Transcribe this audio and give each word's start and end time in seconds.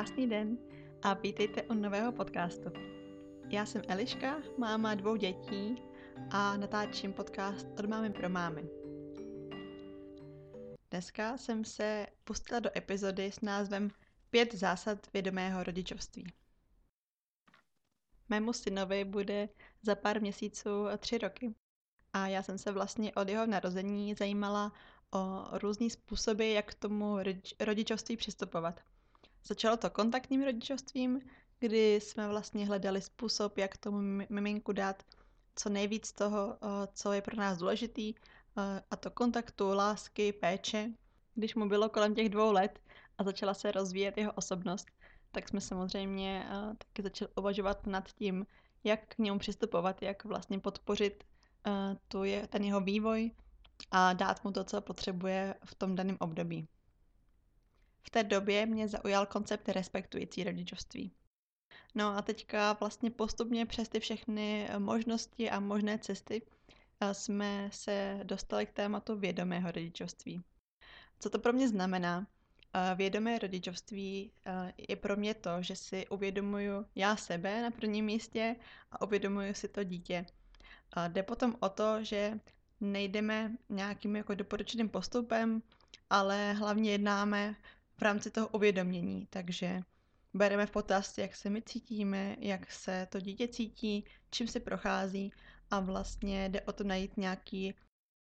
Krásný 0.00 0.26
den 0.28 0.58
a 1.02 1.14
vítejte 1.14 1.62
u 1.62 1.74
nového 1.74 2.12
podcastu. 2.12 2.70
Já 3.48 3.66
jsem 3.66 3.82
Eliška, 3.88 4.36
máma 4.58 4.94
dvou 4.94 5.16
dětí 5.16 5.82
a 6.30 6.56
natáčím 6.56 7.12
podcast 7.12 7.66
od 7.78 7.86
mámy 7.86 8.10
pro 8.10 8.28
mámy. 8.28 8.68
Dneska 10.90 11.36
jsem 11.36 11.64
se 11.64 12.06
pustila 12.24 12.60
do 12.60 12.70
epizody 12.76 13.32
s 13.32 13.40
názvem 13.40 13.90
Pět 14.30 14.54
zásad 14.54 15.12
vědomého 15.12 15.62
rodičovství. 15.62 16.32
Mému 18.28 18.52
synovi 18.52 19.04
bude 19.04 19.48
za 19.82 19.94
pár 19.94 20.20
měsíců 20.20 20.86
tři 20.98 21.18
roky 21.18 21.54
a 22.12 22.26
já 22.26 22.42
jsem 22.42 22.58
se 22.58 22.72
vlastně 22.72 23.14
od 23.14 23.28
jeho 23.28 23.46
narození 23.46 24.14
zajímala 24.14 24.72
o 25.14 25.44
různý 25.58 25.90
způsoby, 25.90 26.54
jak 26.54 26.70
k 26.70 26.74
tomu 26.74 27.16
rodičovství 27.60 28.16
přistupovat. 28.16 28.80
Začalo 29.44 29.76
to 29.76 29.90
kontaktním 29.90 30.42
rodičovstvím, 30.42 31.20
kdy 31.58 31.94
jsme 31.94 32.28
vlastně 32.28 32.66
hledali 32.66 33.02
způsob, 33.02 33.58
jak 33.58 33.76
tomu 33.76 33.98
miminku 34.28 34.72
dát 34.72 35.02
co 35.56 35.68
nejvíc 35.68 36.12
toho, 36.12 36.56
co 36.92 37.12
je 37.12 37.22
pro 37.22 37.36
nás 37.36 37.58
důležitý, 37.58 38.14
a 38.90 38.96
to 38.96 39.10
kontaktu, 39.10 39.74
lásky, 39.74 40.32
péče. 40.32 40.90
Když 41.34 41.54
mu 41.54 41.68
bylo 41.68 41.88
kolem 41.88 42.14
těch 42.14 42.28
dvou 42.28 42.52
let 42.52 42.80
a 43.18 43.24
začala 43.24 43.54
se 43.54 43.72
rozvíjet 43.72 44.18
jeho 44.18 44.32
osobnost, 44.32 44.86
tak 45.30 45.48
jsme 45.48 45.60
samozřejmě 45.60 46.46
taky 46.78 47.02
začali 47.02 47.30
uvažovat 47.36 47.86
nad 47.86 48.12
tím, 48.12 48.46
jak 48.84 49.06
k 49.14 49.18
němu 49.18 49.38
přistupovat, 49.38 50.02
jak 50.02 50.24
vlastně 50.24 50.58
podpořit 50.58 51.24
tu 52.08 52.24
je, 52.24 52.46
ten 52.46 52.64
jeho 52.64 52.80
vývoj 52.80 53.30
a 53.90 54.12
dát 54.12 54.44
mu 54.44 54.52
to, 54.52 54.64
co 54.64 54.80
potřebuje 54.80 55.54
v 55.64 55.74
tom 55.74 55.96
daném 55.96 56.16
období. 56.20 56.68
V 58.02 58.10
té 58.10 58.24
době 58.24 58.66
mě 58.66 58.88
zaujal 58.88 59.26
koncept 59.26 59.68
respektující 59.68 60.44
rodičovství. 60.44 61.12
No 61.94 62.16
a 62.16 62.22
teďka 62.22 62.72
vlastně 62.72 63.10
postupně 63.10 63.66
přes 63.66 63.88
ty 63.88 64.00
všechny 64.00 64.68
možnosti 64.78 65.50
a 65.50 65.60
možné 65.60 65.98
cesty 65.98 66.42
jsme 67.12 67.68
se 67.72 68.20
dostali 68.22 68.66
k 68.66 68.72
tématu 68.72 69.16
vědomého 69.16 69.70
rodičovství. 69.70 70.42
Co 71.18 71.30
to 71.30 71.38
pro 71.38 71.52
mě 71.52 71.68
znamená? 71.68 72.26
Vědomé 72.94 73.38
rodičovství 73.38 74.32
je 74.88 74.96
pro 74.96 75.16
mě 75.16 75.34
to, 75.34 75.50
že 75.60 75.76
si 75.76 76.08
uvědomuju 76.08 76.86
já 76.94 77.16
sebe 77.16 77.62
na 77.62 77.70
prvním 77.70 78.04
místě 78.04 78.56
a 78.90 79.02
uvědomuju 79.02 79.54
si 79.54 79.68
to 79.68 79.84
dítě. 79.84 80.26
Jde 81.08 81.22
potom 81.22 81.56
o 81.60 81.68
to, 81.68 82.04
že 82.04 82.40
nejdeme 82.80 83.56
nějakým 83.68 84.16
jako 84.16 84.34
doporučeným 84.34 84.88
postupem, 84.88 85.62
ale 86.10 86.52
hlavně 86.52 86.92
jednáme 86.92 87.56
v 88.00 88.02
rámci 88.02 88.30
toho 88.30 88.48
uvědomění. 88.48 89.26
Takže 89.30 89.80
bereme 90.34 90.66
v 90.66 90.70
potaz, 90.70 91.18
jak 91.18 91.36
se 91.36 91.50
my 91.50 91.62
cítíme, 91.62 92.36
jak 92.38 92.72
se 92.72 93.06
to 93.10 93.20
dítě 93.20 93.48
cítí, 93.48 94.04
čím 94.30 94.48
se 94.48 94.60
prochází 94.60 95.32
a 95.70 95.80
vlastně 95.80 96.48
jde 96.48 96.60
o 96.60 96.72
to 96.72 96.84
najít 96.84 97.16
nějaký 97.16 97.74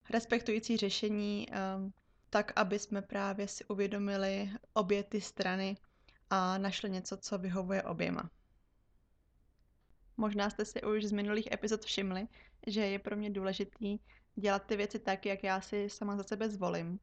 respektující 0.10 0.78
řešení, 0.78 1.48
um, 1.50 1.94
tak 2.30 2.54
aby 2.56 2.80
jsme 2.80 3.02
právě 3.02 3.48
si 3.48 3.66
uvědomili 3.66 4.52
obě 4.74 5.04
ty 5.04 5.22
strany 5.22 5.78
a 6.30 6.58
našli 6.58 6.90
něco, 6.90 7.18
co 7.18 7.38
vyhovuje 7.38 7.84
oběma. 7.84 8.30
Možná 10.18 10.50
jste 10.50 10.66
si 10.66 10.82
už 10.82 11.04
z 11.04 11.12
minulých 11.12 11.52
epizod 11.52 11.86
všimli, 11.86 12.28
že 12.68 12.82
je 12.82 13.00
pro 13.00 13.16
mě 13.16 13.30
důležitý 13.30 14.00
dělat 14.36 14.66
ty 14.66 14.76
věci 14.76 15.00
tak, 15.00 15.26
jak 15.26 15.44
já 15.44 15.62
si 15.62 15.90
sama 15.90 16.18
za 16.18 16.24
sebe 16.24 16.50
zvolím. 16.50 17.00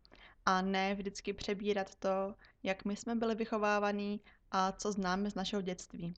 A 0.47 0.63
ne 0.63 0.95
vždycky 0.95 1.33
přebírat 1.33 1.95
to, 1.95 2.35
jak 2.67 2.85
my 2.85 2.97
jsme 2.97 3.15
byli 3.15 3.35
vychovávaní 3.35 4.21
a 4.51 4.73
co 4.73 4.93
známe 4.93 5.31
z 5.31 5.35
našeho 5.35 5.63
dětství. 5.63 6.15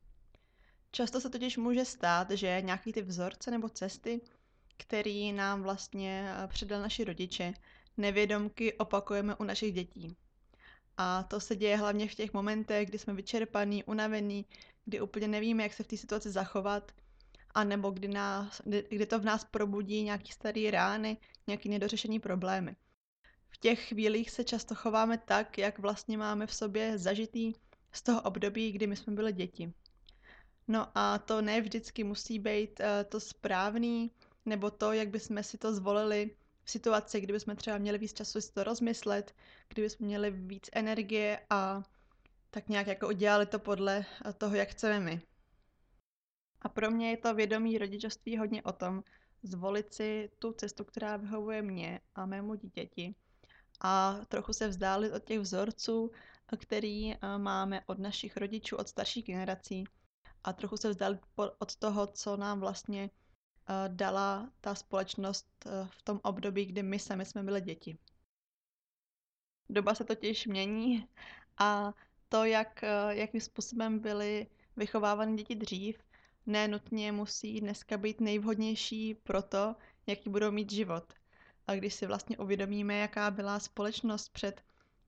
Často 0.91 1.21
se 1.21 1.31
totiž 1.31 1.57
může 1.57 1.85
stát, 1.85 2.31
že 2.31 2.63
nějaký 2.65 2.93
ty 2.93 3.03
vzorce 3.03 3.51
nebo 3.51 3.69
cesty, 3.69 4.21
který 4.77 5.33
nám 5.33 5.63
vlastně 5.63 6.35
eh, 6.45 6.47
předal 6.47 6.83
naši 6.83 7.05
rodiče, 7.05 7.55
nevědomky 7.97 8.73
opakujeme 8.75 9.35
u 9.35 9.45
našich 9.45 9.75
dětí. 9.75 10.17
A 10.97 11.23
to 11.23 11.41
se 11.41 11.57
děje 11.57 11.77
hlavně 11.77 12.09
v 12.09 12.15
těch 12.15 12.33
momentech, 12.33 12.89
kdy 12.89 12.99
jsme 12.99 13.15
vyčerpaní, 13.15 13.85
unavení, 13.85 14.47
kdy 14.85 15.01
úplně 15.01 15.29
nevíme, 15.29 15.63
jak 15.63 15.73
se 15.73 15.83
v 15.83 15.87
té 15.87 15.97
situaci 15.97 16.31
zachovat– 16.31 16.93
a 17.55 17.65
nebo 17.65 17.91
kdy, 17.91 18.09
nás, 18.09 18.63
kdy, 18.65 19.07
to 19.07 19.19
v 19.19 19.25
nás 19.25 19.45
probudí 19.45 20.03
nějaký 20.03 20.33
starý 20.33 20.71
rány, 20.71 21.17
nějaký 21.47 21.69
nedořešení 21.69 22.21
problémy. 22.21 22.77
V 23.51 23.59
těch 23.59 23.89
chvílích 23.89 24.31
se 24.31 24.45
často 24.45 24.75
chováme 24.75 25.19
tak, 25.19 25.59
jak 25.59 25.79
vlastně 25.79 26.19
máme 26.19 26.47
v 26.47 26.55
sobě 26.55 26.99
zažitý 26.99 27.53
z 27.93 28.03
toho 28.03 28.23
období, 28.23 28.73
kdy 28.73 28.87
my 28.87 28.97
jsme 28.97 29.13
byli 29.13 29.33
děti. 29.33 29.73
No 30.69 30.89
a 30.95 31.19
to 31.19 31.43
ne 31.43 31.61
vždycky 31.61 32.05
musí 32.05 32.39
být 32.39 32.81
uh, 32.81 32.87
to 33.09 33.21
správný, 33.21 34.11
nebo 34.47 34.71
to, 34.71 34.93
jak 34.93 35.09
bychom 35.09 35.43
si 35.43 35.59
to 35.59 35.75
zvolili 35.75 36.37
v 36.65 36.71
situaci, 36.71 37.21
kdyby 37.21 37.41
jsme 37.41 37.57
třeba 37.57 37.79
měli 37.79 37.99
víc 37.99 38.13
času 38.13 38.41
si 38.41 38.53
to 38.53 38.65
rozmyslet, 38.65 39.35
kdyby 39.69 39.91
jsme 39.91 40.07
měli 40.07 40.31
víc 40.31 40.71
energie 40.73 41.41
a 41.51 41.83
tak 42.51 42.69
nějak 42.69 42.87
jako 42.87 43.09
udělali 43.09 43.47
to 43.47 43.59
podle 43.59 44.05
eh, 44.25 44.33
toho, 44.33 44.57
jak 44.57 44.69
chceme 44.69 45.01
my. 45.01 45.21
A 46.63 46.69
pro 46.69 46.91
mě 46.91 47.11
je 47.11 47.17
to 47.17 47.35
vědomí 47.35 47.79
rodičovství 47.79 48.39
hodně 48.39 48.63
o 48.63 48.73
tom, 48.73 49.03
zvolit 49.43 49.95
si 49.95 50.31
tu 50.39 50.53
cestu, 50.53 50.85
která 50.85 51.17
vyhovuje 51.17 51.63
mě 51.63 52.01
a 52.15 52.27
mému 52.27 52.55
dítěti 52.55 53.15
a 53.81 54.21
trochu 54.29 54.53
se 54.53 54.69
vzdálit 54.69 55.13
od 55.13 55.25
těch 55.25 55.41
vzorců, 55.41 56.11
který 56.57 57.15
eh, 57.15 57.19
máme 57.39 57.83
od 57.87 57.99
našich 57.99 58.37
rodičů, 58.37 58.77
od 58.77 58.89
starších 58.89 59.25
generací 59.25 59.85
a 60.45 60.53
trochu 60.53 60.77
se 60.77 60.91
vzdálit 60.91 61.21
od 61.59 61.77
toho, 61.77 62.07
co 62.07 62.37
nám 62.37 62.61
vlastně 62.61 63.11
eh, 63.11 63.89
dala 63.89 64.53
ta 64.61 64.75
společnost 64.75 65.49
eh, 65.67 65.89
v 65.91 66.03
tom 66.03 66.21
období, 66.23 66.67
kdy 66.67 66.83
my 66.83 66.99
sami 66.99 67.25
jsme 67.25 67.43
byli 67.43 67.61
děti. 67.61 67.99
Doba 69.71 69.95
se 69.95 70.05
totiž 70.05 70.47
mění 70.47 71.09
a 71.59 71.95
to, 72.29 72.45
jak, 72.45 72.83
jakým 73.09 73.41
způsobem 73.41 73.99
byly 73.99 74.47
vychovávány 74.77 75.37
děti 75.37 75.55
dřív, 75.55 75.99
nenutně 76.47 77.13
musí 77.13 77.61
dneska 77.61 77.97
být 77.99 78.21
nejvhodnější 78.21 79.15
pro 79.15 79.43
to, 79.43 79.77
jaký 80.07 80.31
budou 80.31 80.51
mít 80.51 80.73
život. 80.73 81.13
A 81.69 81.75
když 81.75 81.95
si 81.95 82.07
vlastně 82.07 82.39
uvědomíme, 82.39 82.99
jaká 82.99 83.31
byla 83.31 83.61
společnost 83.61 84.29
před 84.29 84.63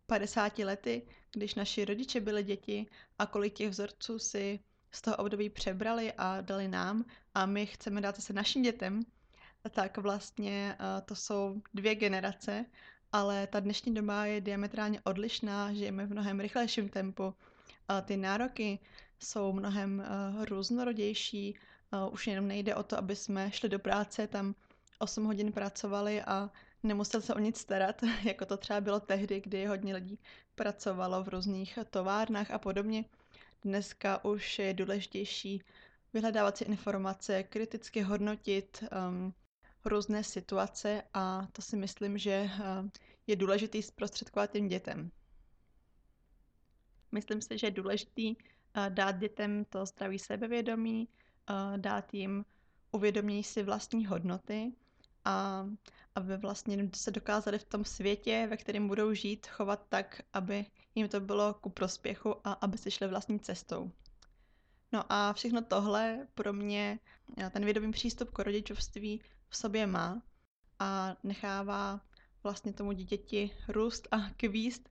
50 0.06 0.58
lety, 0.58 1.02
když 1.32 1.54
naši 1.54 1.84
rodiče 1.84 2.20
byli 2.20 2.42
děti 2.42 2.86
a 3.18 3.26
kolik 3.26 3.54
těch 3.54 3.68
vzorců 3.68 4.18
si 4.18 4.60
z 4.92 5.02
toho 5.02 5.16
období 5.16 5.50
přebrali 5.50 6.12
a 6.18 6.40
dali 6.40 6.68
nám 6.68 7.04
a 7.34 7.46
my 7.46 7.66
chceme 7.66 8.00
dát 8.00 8.22
se 8.22 8.32
našim 8.32 8.62
dětem, 8.62 9.02
tak 9.70 9.98
vlastně 9.98 10.76
to 11.04 11.14
jsou 11.14 11.62
dvě 11.74 11.94
generace, 11.94 12.64
ale 13.12 13.46
ta 13.46 13.60
dnešní 13.60 13.94
doba 13.94 14.26
je 14.26 14.40
diametrálně 14.40 15.00
odlišná, 15.04 15.72
žijeme 15.72 16.06
v 16.06 16.10
mnohem 16.10 16.40
rychlejším 16.40 16.88
tempu. 16.88 17.34
Ty 18.04 18.16
nároky 18.16 18.78
jsou 19.18 19.52
mnohem 19.52 20.04
uh, 20.36 20.44
různorodější. 20.44 21.54
Uh, 21.92 22.12
už 22.12 22.26
jenom 22.26 22.48
nejde 22.48 22.74
o 22.74 22.82
to, 22.82 22.98
aby 22.98 23.16
jsme 23.16 23.50
šli 23.52 23.68
do 23.68 23.78
práce, 23.78 24.26
tam 24.26 24.54
8 25.00 25.24
hodin 25.24 25.52
pracovali 25.52 26.22
a 26.22 26.50
nemuseli 26.82 27.22
se 27.22 27.34
o 27.34 27.38
nic 27.38 27.58
starat, 27.58 28.02
jako 28.24 28.46
to 28.46 28.56
třeba 28.56 28.80
bylo 28.80 29.00
tehdy, 29.00 29.40
kdy 29.40 29.66
hodně 29.66 29.94
lidí 29.94 30.18
pracovalo 30.54 31.24
v 31.24 31.28
různých 31.28 31.78
továrnách 31.90 32.50
a 32.50 32.58
podobně. 32.58 33.04
Dneska 33.62 34.24
už 34.24 34.58
je 34.58 34.74
důležitější 34.74 35.62
vyhledávat 36.12 36.56
si 36.56 36.64
informace, 36.64 37.42
kriticky 37.42 38.00
hodnotit 38.02 38.84
um, 39.08 39.34
různé 39.84 40.24
situace 40.24 41.02
a 41.14 41.46
to 41.52 41.62
si 41.62 41.76
myslím, 41.76 42.18
že 42.18 42.50
uh, 42.58 42.88
je 43.26 43.36
důležitý 43.36 43.82
zprostředkovat 43.82 44.50
těm 44.50 44.68
dětem. 44.68 45.10
Myslím 47.12 47.42
si, 47.42 47.58
že 47.58 47.66
je 47.66 47.70
důležitý 47.70 48.36
dát 48.88 49.12
dětem 49.18 49.64
to 49.64 49.86
zdraví 49.86 50.18
sebevědomí, 50.18 51.08
dát 51.76 52.14
jim 52.14 52.44
uvědomění 52.92 53.44
si 53.44 53.62
vlastní 53.62 54.06
hodnoty 54.06 54.72
a 55.24 55.66
aby 56.14 56.36
vlastně 56.36 56.90
se 56.94 57.10
dokázali 57.10 57.58
v 57.58 57.64
tom 57.64 57.84
světě, 57.84 58.46
ve 58.50 58.56
kterém 58.56 58.88
budou 58.88 59.12
žít, 59.14 59.46
chovat 59.46 59.86
tak, 59.88 60.22
aby 60.32 60.66
jim 60.94 61.08
to 61.08 61.20
bylo 61.20 61.54
ku 61.54 61.70
prospěchu 61.70 62.34
a 62.44 62.52
aby 62.52 62.78
si 62.78 62.90
šli 62.90 63.08
vlastní 63.08 63.40
cestou. 63.40 63.90
No 64.92 65.12
a 65.12 65.32
všechno 65.32 65.62
tohle 65.62 66.26
pro 66.34 66.52
mě 66.52 66.98
ten 67.50 67.64
vědomý 67.64 67.92
přístup 67.92 68.30
k 68.30 68.38
rodičovství 68.38 69.20
v 69.48 69.56
sobě 69.56 69.86
má 69.86 70.22
a 70.78 71.16
nechává 71.22 72.00
vlastně 72.42 72.72
tomu 72.72 72.92
dítěti 72.92 73.50
růst 73.68 74.08
a 74.10 74.30
kvíst 74.36 74.88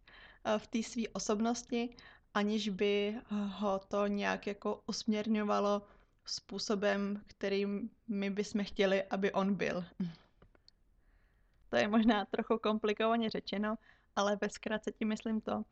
v 0.58 0.68
té 0.68 0.84
své 0.84 1.04
osobnosti 1.14 1.96
aniž 2.34 2.70
by 2.70 3.16
ho 3.30 3.80
to 3.80 4.08
nějak 4.08 4.48
jako 4.48 4.84
usměrňovalo 4.88 5.82
způsobem, 6.30 7.24
kterým 7.28 7.90
my 8.08 8.30
bychom 8.30 8.64
chtěli, 8.64 9.04
aby 9.04 9.32
on 9.32 9.56
byl. 9.56 9.86
To 11.70 11.76
je 11.76 11.88
možná 11.88 12.26
trochu 12.26 12.58
komplikovaně 12.58 13.30
řečeno, 13.30 13.76
ale 14.16 14.38
ve 14.42 14.50
zkratce 14.50 14.92
tím 14.92 15.08
myslím 15.08 15.42
to, 15.42 15.64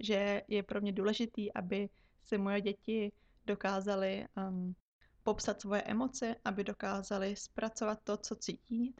že 0.00 0.42
je 0.48 0.62
pro 0.62 0.80
mě 0.80 0.92
důležitý, 0.92 1.52
aby 1.52 1.88
si 2.24 2.38
moje 2.38 2.60
děti 2.60 3.12
dokázaly 3.46 4.26
um, 4.36 4.74
popsat 5.22 5.60
svoje 5.60 5.82
emoce, 5.82 6.36
aby 6.44 6.64
dokázali 6.64 7.36
zpracovat 7.36 8.00
to, 8.04 8.16
co 8.16 8.34
cítí. 8.34 8.94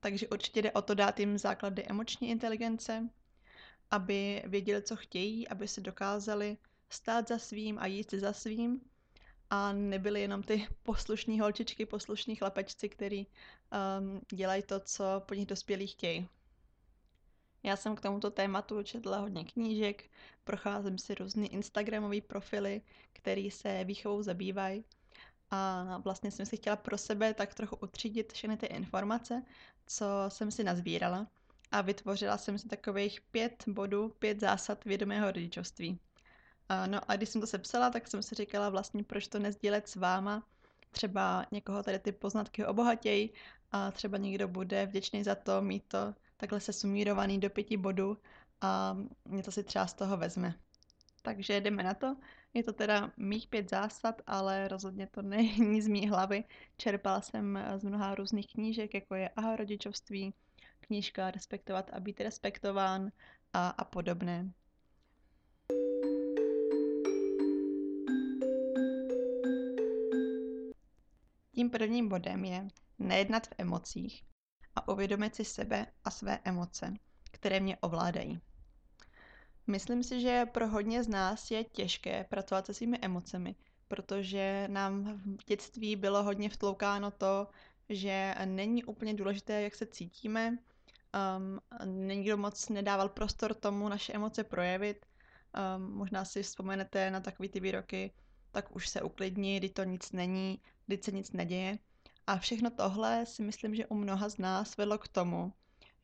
Takže 0.00 0.28
určitě 0.28 0.62
jde 0.62 0.72
o 0.72 0.82
to 0.82 0.94
dát 0.94 1.20
jim 1.20 1.38
základy 1.38 1.84
emoční 1.86 2.30
inteligence, 2.30 3.08
aby 3.90 4.42
věděli, 4.46 4.82
co 4.82 4.96
chtějí, 4.96 5.48
aby 5.48 5.68
se 5.68 5.80
dokázali 5.80 6.56
stát 6.90 7.28
za 7.28 7.38
svým 7.38 7.78
a 7.78 7.86
jít 7.86 8.10
za 8.14 8.32
svým 8.32 8.80
a 9.54 9.72
nebyly 9.72 10.20
jenom 10.20 10.42
ty 10.42 10.68
poslušní 10.82 11.40
holčičky, 11.40 11.86
poslušní 11.86 12.36
chlapečci, 12.36 12.88
který 12.88 13.26
um, 13.26 14.20
dělají 14.32 14.62
to, 14.62 14.80
co 14.80 15.04
po 15.26 15.34
nich 15.34 15.46
dospělí 15.46 15.86
chtějí. 15.86 16.28
Já 17.62 17.76
jsem 17.76 17.96
k 17.96 18.00
tomuto 18.00 18.30
tématu 18.30 18.82
četla 18.82 19.18
hodně 19.18 19.44
knížek, 19.44 20.04
procházím 20.44 20.98
si 20.98 21.14
různé 21.14 21.46
Instagramové 21.46 22.20
profily, 22.20 22.82
které 23.12 23.48
se 23.50 23.84
výchovou 23.84 24.22
zabývají 24.22 24.84
a 25.50 25.84
vlastně 26.04 26.30
jsem 26.30 26.46
si 26.46 26.56
chtěla 26.56 26.76
pro 26.76 26.98
sebe 26.98 27.34
tak 27.34 27.54
trochu 27.54 27.76
utřídit 27.76 28.32
všechny 28.32 28.56
ty 28.56 28.66
informace, 28.66 29.42
co 29.86 30.06
jsem 30.28 30.50
si 30.50 30.64
nazbírala 30.64 31.26
a 31.70 31.80
vytvořila 31.80 32.38
jsem 32.38 32.58
si 32.58 32.68
takových 32.68 33.20
pět 33.20 33.64
bodů, 33.66 34.08
pět 34.18 34.40
zásad 34.40 34.84
vědomého 34.84 35.26
rodičovství. 35.26 35.98
No 36.86 37.10
a 37.10 37.16
když 37.16 37.28
jsem 37.28 37.40
to 37.40 37.46
sepsala, 37.46 37.90
tak 37.90 38.08
jsem 38.08 38.22
si 38.22 38.34
říkala 38.34 38.68
vlastně, 38.68 39.04
proč 39.04 39.28
to 39.28 39.38
nezdílet 39.38 39.88
s 39.88 39.96
váma. 39.96 40.46
Třeba 40.90 41.46
někoho 41.52 41.82
tady 41.82 41.98
ty 41.98 42.12
poznatky 42.12 42.66
obohatějí 42.66 43.30
a 43.72 43.90
třeba 43.90 44.18
někdo 44.18 44.48
bude 44.48 44.86
vděčný 44.86 45.24
za 45.24 45.34
to 45.34 45.62
mít 45.62 45.84
to 45.88 46.14
takhle 46.36 46.60
se 46.60 46.72
sumírovaný 46.72 47.40
do 47.40 47.50
pěti 47.50 47.76
bodů 47.76 48.18
a 48.60 48.96
něco 49.28 49.52
si 49.52 49.64
třeba 49.64 49.86
z 49.86 49.94
toho 49.94 50.16
vezme. 50.16 50.54
Takže 51.22 51.60
jdeme 51.60 51.82
na 51.82 51.94
to. 51.94 52.16
Je 52.54 52.62
to 52.64 52.72
teda 52.72 53.10
mých 53.16 53.48
pět 53.48 53.70
zásad, 53.70 54.22
ale 54.26 54.68
rozhodně 54.68 55.06
to 55.06 55.22
není 55.22 55.82
z 55.82 55.88
mý 55.88 56.08
hlavy. 56.08 56.44
Čerpala 56.76 57.20
jsem 57.20 57.58
z 57.76 57.84
mnoha 57.84 58.14
různých 58.14 58.46
knížek, 58.46 58.94
jako 58.94 59.14
je 59.14 59.28
Aha 59.28 59.56
rodičovství, 59.56 60.34
knížka 60.80 61.30
Respektovat 61.30 61.90
a 61.92 62.00
být 62.00 62.20
respektován 62.20 63.12
a, 63.52 63.68
a 63.68 63.84
podobné. 63.84 64.52
Tím 71.54 71.70
prvním 71.70 72.08
bodem 72.08 72.44
je 72.44 72.68
nejednat 72.98 73.46
v 73.46 73.54
emocích 73.58 74.24
a 74.76 74.88
uvědomit 74.88 75.34
si 75.34 75.44
sebe 75.44 75.86
a 76.04 76.10
své 76.10 76.38
emoce, 76.44 76.94
které 77.32 77.60
mě 77.60 77.76
ovládají. 77.76 78.40
Myslím 79.66 80.02
si, 80.02 80.20
že 80.20 80.46
pro 80.46 80.68
hodně 80.68 81.04
z 81.04 81.08
nás 81.08 81.50
je 81.50 81.64
těžké 81.64 82.24
pracovat 82.24 82.66
se 82.66 82.74
svými 82.74 82.98
emocemi, 83.02 83.54
protože 83.88 84.68
nám 84.70 85.20
v 85.40 85.44
dětství 85.44 85.96
bylo 85.96 86.22
hodně 86.22 86.48
vtloukáno 86.48 87.10
to, 87.10 87.48
že 87.88 88.34
není 88.44 88.84
úplně 88.84 89.14
důležité, 89.14 89.62
jak 89.62 89.74
se 89.74 89.86
cítíme, 89.86 90.58
um, 91.38 91.60
nikdo 92.06 92.36
moc 92.36 92.68
nedával 92.68 93.08
prostor 93.08 93.54
tomu 93.54 93.88
naše 93.88 94.12
emoce 94.12 94.44
projevit. 94.44 95.06
Um, 95.76 95.92
možná 95.92 96.24
si 96.24 96.42
vzpomenete 96.42 97.10
na 97.10 97.20
takové 97.20 97.48
ty 97.48 97.60
výroky, 97.60 98.12
tak 98.50 98.76
už 98.76 98.88
se 98.88 99.02
uklidni, 99.02 99.58
kdy 99.58 99.68
to 99.68 99.84
nic 99.84 100.12
není, 100.12 100.60
kdy 100.86 100.98
se 101.02 101.12
nic 101.12 101.32
neděje. 101.32 101.78
A 102.26 102.38
všechno 102.38 102.70
tohle 102.70 103.26
si 103.26 103.42
myslím, 103.42 103.74
že 103.74 103.86
u 103.86 103.94
mnoha 103.94 104.28
z 104.28 104.38
nás 104.38 104.76
vedlo 104.76 104.98
k 104.98 105.08
tomu, 105.08 105.52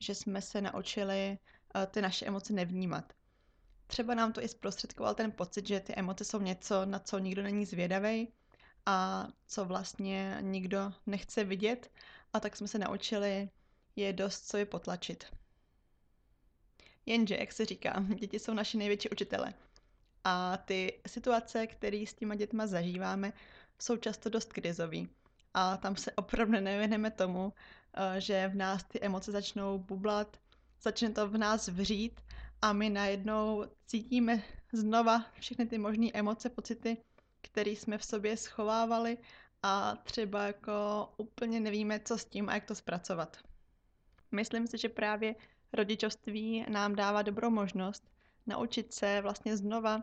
že 0.00 0.14
jsme 0.14 0.42
se 0.42 0.60
naučili 0.60 1.38
uh, 1.74 1.84
ty 1.86 2.02
naše 2.02 2.26
emoce 2.26 2.52
nevnímat. 2.52 3.12
Třeba 3.86 4.14
nám 4.14 4.32
to 4.32 4.42
i 4.42 4.48
zprostředkoval 4.48 5.14
ten 5.14 5.32
pocit, 5.32 5.66
že 5.66 5.80
ty 5.80 5.94
emoce 5.94 6.24
jsou 6.24 6.40
něco, 6.40 6.86
na 6.86 6.98
co 6.98 7.18
nikdo 7.18 7.42
není 7.42 7.66
zvědavý 7.66 8.28
a 8.86 9.28
co 9.46 9.64
vlastně 9.64 10.38
nikdo 10.40 10.92
nechce 11.06 11.44
vidět 11.44 11.90
a 12.32 12.40
tak 12.40 12.56
jsme 12.56 12.68
se 12.68 12.78
naučili 12.78 13.50
je 13.96 14.12
dost 14.12 14.48
co 14.48 14.56
je 14.56 14.66
potlačit. 14.66 15.24
Jenže, 17.06 17.36
jak 17.40 17.52
se 17.52 17.64
říká, 17.64 18.04
děti 18.14 18.38
jsou 18.38 18.54
naši 18.54 18.78
největší 18.78 19.10
učitele. 19.10 19.54
A 20.24 20.56
ty 20.56 21.00
situace, 21.06 21.66
které 21.66 22.04
s 22.06 22.14
těma 22.14 22.34
dětma 22.34 22.66
zažíváme, 22.66 23.32
jsou 23.82 23.96
často 23.96 24.28
dost 24.28 24.52
krizový. 24.52 25.08
A 25.54 25.76
tam 25.76 25.96
se 25.96 26.12
opravdu 26.12 26.60
nevěneme 26.60 27.10
tomu, 27.10 27.52
eh, 27.94 28.20
že 28.20 28.48
v 28.48 28.54
nás 28.54 28.84
ty 28.84 29.00
emoce 29.00 29.32
začnou 29.32 29.78
bublat, 29.78 30.36
začne 30.82 31.10
to 31.10 31.28
v 31.28 31.38
nás 31.38 31.68
vřít 31.68 32.20
a 32.62 32.72
my 32.72 32.90
najednou 32.90 33.64
cítíme 33.86 34.42
znova 34.72 35.24
všechny 35.40 35.66
ty 35.66 35.78
možné 35.78 36.06
emoce, 36.14 36.50
pocity, 36.50 36.96
které 37.42 37.70
jsme 37.70 37.98
v 37.98 38.04
sobě 38.04 38.36
schovávali 38.36 39.18
a 39.62 39.96
třeba 39.96 40.46
jako 40.46 40.72
úplně 41.16 41.60
nevíme, 41.60 42.00
co 42.00 42.18
s 42.18 42.24
tím 42.24 42.48
a 42.48 42.54
jak 42.54 42.64
to 42.64 42.74
zpracovat. 42.74 43.36
Myslím 44.32 44.66
si, 44.66 44.78
že 44.78 44.88
právě 44.88 45.34
rodičovství 45.72 46.66
nám 46.68 46.94
dává 46.94 47.22
dobrou 47.22 47.50
možnost 47.50 48.10
naučit 48.46 48.94
se 48.94 49.20
vlastně 49.20 49.56
znova 49.56 49.96
uh, 49.96 50.02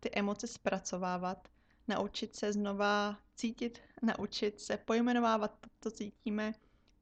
ty 0.00 0.10
emoce 0.12 0.46
zpracovávat, 0.46 1.48
naučit 1.88 2.36
se 2.36 2.52
znova 2.52 3.18
cítit, 3.34 3.80
naučit 4.02 4.60
se 4.60 4.76
pojmenovávat 4.76 5.58
to, 5.60 5.68
co 5.80 5.90
cítíme 5.90 6.52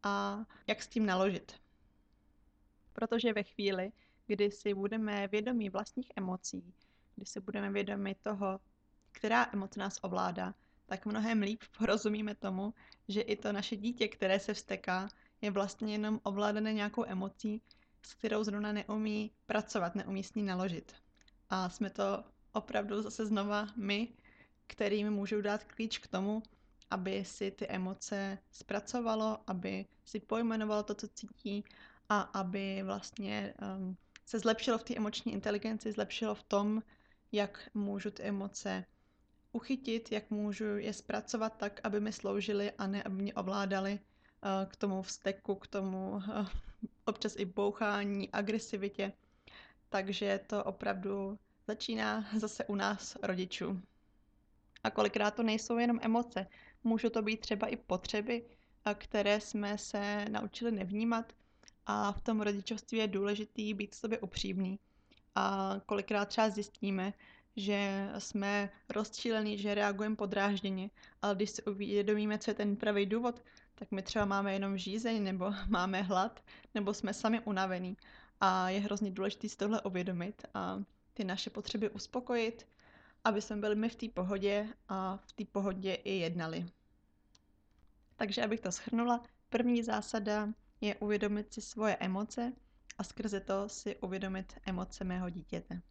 a 0.03 0.45
jak 0.67 0.83
s 0.83 0.89
tím 0.89 1.07
naložit. 1.07 1.61
Protože 2.93 3.33
ve 3.33 3.43
chvíli, 3.43 3.93
kdy 4.27 4.51
si 4.51 4.75
budeme 4.75 5.29
vědomí 5.29 5.71
vlastních 5.71 6.13
emocí, 6.17 6.75
kdy 7.17 7.27
si 7.27 7.41
budeme 7.41 7.71
vědomi 7.71 8.15
toho, 8.15 8.61
která 9.13 9.51
emoce 9.53 9.81
nás 9.81 9.99
ovládá, 10.03 10.55
tak 10.87 11.07
mnohem 11.07 11.43
líp 11.43 11.63
porozumíme 11.79 12.35
tomu, 12.35 12.75
že 13.09 13.21
i 13.21 13.37
to 13.37 13.53
naše 13.53 13.77
dítě, 13.77 14.09
které 14.09 14.41
se 14.41 14.55
vsteká, 14.55 15.09
je 15.41 15.51
vlastně 15.51 15.95
jenom 15.95 16.21
ovládané 16.23 16.73
nějakou 16.73 17.05
emocí, 17.05 17.63
s 18.03 18.15
kterou 18.15 18.45
zrovna 18.45 18.73
neumí 18.73 19.31
pracovat, 19.47 19.95
neumí 19.95 20.25
s 20.25 20.35
ní 20.35 20.43
naložit. 20.43 20.95
A 21.51 21.69
jsme 21.69 21.91
to 21.91 22.25
opravdu 22.53 23.03
zase 23.03 23.27
znova 23.27 23.67
my, 23.77 24.09
kterým 24.71 25.11
můžou 25.11 25.41
dát 25.41 25.65
klíč 25.65 25.99
k 25.99 26.07
tomu, 26.07 26.43
aby 26.91 27.25
si 27.25 27.51
ty 27.51 27.67
emoce 27.67 28.39
zpracovalo, 28.51 29.39
aby 29.47 29.87
si 30.05 30.21
pojmenovalo 30.21 30.83
to, 30.83 30.95
co 30.95 31.09
cítí 31.09 31.65
a 32.09 32.21
aby 32.21 32.83
vlastně 32.83 33.55
um, 33.79 33.97
se 34.27 34.39
zlepšilo 34.39 34.79
v 34.79 34.85
té 34.85 34.97
emoční 34.97 35.33
inteligenci, 35.33 35.93
zlepšilo 35.93 36.35
v 36.35 36.43
tom, 36.43 36.83
jak 37.33 37.71
můžu 37.75 38.11
ty 38.11 38.23
emoce 38.23 38.85
uchytit, 39.53 40.13
jak 40.13 40.31
můžu 40.31 40.65
je 40.65 40.93
zpracovat 40.93 41.57
tak, 41.57 41.81
aby 41.85 42.01
mi 42.01 42.13
sloužily 42.13 42.73
a 42.73 42.87
ne, 42.87 43.03
aby 43.03 43.15
mě 43.15 43.35
ovládali 43.35 43.93
uh, 43.93 44.71
k 44.71 44.77
tomu 44.77 45.03
vzteku, 45.03 45.55
k 45.55 45.67
tomu 45.67 46.11
uh, 46.11 46.47
občas 47.05 47.37
i 47.37 47.45
bouchání, 47.45 48.31
agresivitě. 48.33 49.13
Takže 49.89 50.41
to 50.47 50.65
opravdu 50.65 51.39
začíná 51.67 52.29
zase 52.37 52.65
u 52.65 52.75
nás 52.75 53.17
rodičů. 53.23 53.83
A 54.85 54.91
kolikrát 54.91 55.35
to 55.35 55.43
nejsou 55.43 55.79
jenom 55.79 55.99
emoce. 56.03 56.47
Můžou 56.85 57.09
to 57.09 57.23
být 57.23 57.41
třeba 57.41 57.67
i 57.67 57.77
potřeby, 57.77 58.45
které 58.95 59.41
jsme 59.41 59.79
se 59.79 60.25
naučili 60.29 60.73
nevnímat. 60.73 61.33
A 61.87 62.13
v 62.13 62.21
tom 62.21 62.41
rodičovství 62.41 62.99
je 62.99 63.09
důležitý 63.09 63.75
být 63.75 63.95
sobě 63.95 64.19
upřímný. 64.19 64.79
A 65.35 65.75
kolikrát 65.87 66.25
třeba 66.25 66.51
zjistíme, 66.51 67.13
že 67.57 68.09
jsme 68.19 68.71
rozčílení, 68.89 69.59
že 69.59 69.75
reagujeme 69.75 70.17
podrážděně, 70.17 70.91
ale 71.23 71.35
když 71.35 71.51
si 71.51 71.63
uvědomíme, 71.63 72.39
co 72.39 72.51
je 72.51 72.55
ten 72.55 72.77
pravý 72.77 73.07
důvod, 73.07 73.43
tak 73.75 73.91
my 73.91 74.03
třeba 74.03 74.25
máme 74.25 74.53
jenom 74.53 74.79
žízeň, 74.79 75.23
nebo 75.23 75.53
máme 75.69 76.03
hlad, 76.03 76.45
nebo 76.75 76.95
jsme 76.95 77.15
sami 77.15 77.41
unavení. 77.41 77.97
A 78.41 78.71
je 78.71 78.81
hrozně 78.81 79.11
důležité 79.11 79.49
si 79.49 79.57
tohle 79.57 79.83
uvědomit 79.83 80.43
a 80.55 80.83
ty 81.15 81.25
naše 81.25 81.51
potřeby 81.51 81.91
uspokojit, 81.91 82.67
aby 83.25 83.43
jsme 83.43 83.57
byli 83.57 83.75
my 83.75 83.89
v 83.89 83.97
té 83.97 84.09
pohodě 84.09 84.69
a 84.89 85.17
v 85.17 85.33
té 85.33 85.45
pohodě 85.45 85.95
i 85.95 86.13
jednali. 86.13 86.67
Takže 88.17 88.45
abych 88.45 88.61
to 88.61 88.73
schrnula, 88.73 89.23
první 89.49 89.83
zásada 89.83 90.49
je 90.81 90.95
uvědomit 90.95 91.53
si 91.53 91.61
svoje 91.61 91.97
emoce 91.97 92.53
a 92.99 93.05
skrze 93.05 93.41
to 93.41 93.69
si 93.69 93.97
uvědomit 93.97 94.59
emoce 94.67 95.05
mého 95.05 95.31
dítěte. 95.31 95.83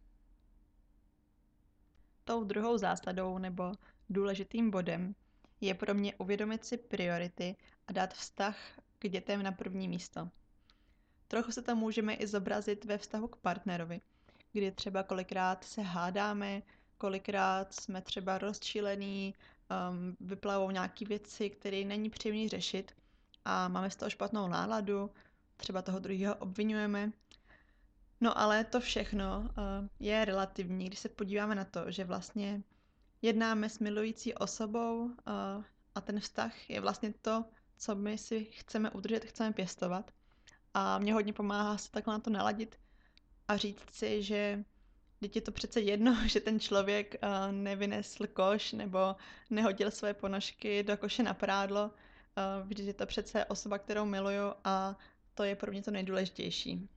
Tou 2.24 2.44
druhou 2.44 2.78
zásadou 2.78 3.38
nebo 3.38 3.72
důležitým 4.10 4.70
bodem 4.70 5.14
je 5.60 5.74
pro 5.74 5.94
mě 5.94 6.14
uvědomit 6.14 6.64
si 6.64 6.76
priority 6.76 7.56
a 7.86 7.92
dát 7.92 8.14
vztah 8.14 8.56
k 8.98 9.08
dětem 9.08 9.42
na 9.42 9.52
první 9.52 9.88
místo. 9.88 10.30
Trochu 11.28 11.52
se 11.52 11.62
to 11.62 11.76
můžeme 11.76 12.14
i 12.14 12.26
zobrazit 12.26 12.84
ve 12.84 12.98
vztahu 12.98 13.28
k 13.28 13.36
partnerovi, 13.36 14.00
kdy 14.52 14.72
třeba 14.72 15.02
kolikrát 15.02 15.64
se 15.64 15.82
hádáme, 15.82 16.62
kolikrát 17.00 17.74
jsme 17.74 18.02
třeba 18.02 18.38
rozčilení, 18.38 19.34
um, 19.34 20.16
vyplavou 20.20 20.70
nějaké 20.70 21.04
věci, 21.04 21.50
které 21.50 21.84
není 21.84 22.10
příjemné 22.10 22.48
řešit 22.48 22.92
a 23.44 23.68
máme 23.68 23.90
z 23.90 23.96
toho 23.96 24.10
špatnou 24.10 24.48
náladu, 24.48 25.10
třeba 25.56 25.82
toho 25.82 25.98
druhého 25.98 26.34
obvinujeme. 26.34 27.12
No 28.20 28.38
ale 28.38 28.64
to 28.64 28.80
všechno 28.80 29.40
uh, 29.40 29.88
je 29.98 30.24
relativní, 30.24 30.86
když 30.86 30.98
se 30.98 31.08
podíváme 31.08 31.54
na 31.54 31.64
to, 31.64 31.90
že 31.90 32.04
vlastně 32.04 32.62
jednáme 33.22 33.68
s 33.68 33.78
milující 33.78 34.34
osobou 34.34 35.10
a 35.94 36.00
ten 36.00 36.20
vztah 36.20 36.70
je 36.70 36.80
vlastně 36.80 37.12
to, 37.22 37.44
co 37.76 37.94
my 37.94 38.18
si 38.18 38.44
chceme 38.44 38.90
udržet, 38.90 39.24
chceme 39.24 39.52
pěstovat. 39.52 40.10
A 40.74 40.98
mě 40.98 41.14
hodně 41.14 41.32
pomáhá 41.32 41.78
se 41.78 41.90
takhle 41.90 42.14
na 42.14 42.18
to 42.18 42.30
naladit 42.30 42.78
a 43.48 43.56
říct 43.56 43.90
si, 43.90 44.22
že 44.22 44.64
Teď 45.20 45.36
je 45.36 45.42
to 45.42 45.52
přece 45.52 45.80
jedno, 45.80 46.16
že 46.26 46.40
ten 46.40 46.60
člověk 46.60 47.14
uh, 47.22 47.52
nevynesl 47.52 48.26
koš 48.26 48.72
nebo 48.72 49.16
nehodil 49.50 49.90
své 49.90 50.14
ponožky 50.14 50.82
do 50.82 50.96
koše 50.96 51.22
na 51.22 51.34
prádlo. 51.34 51.84
Uh, 51.84 52.68
vždyť 52.68 52.86
je 52.86 52.94
to 52.94 53.06
přece 53.06 53.44
osoba, 53.44 53.78
kterou 53.78 54.04
miluju 54.04 54.52
a 54.64 54.98
to 55.34 55.44
je 55.44 55.56
pro 55.56 55.72
mě 55.72 55.82
to 55.82 55.90
nejdůležitější. 55.90 56.88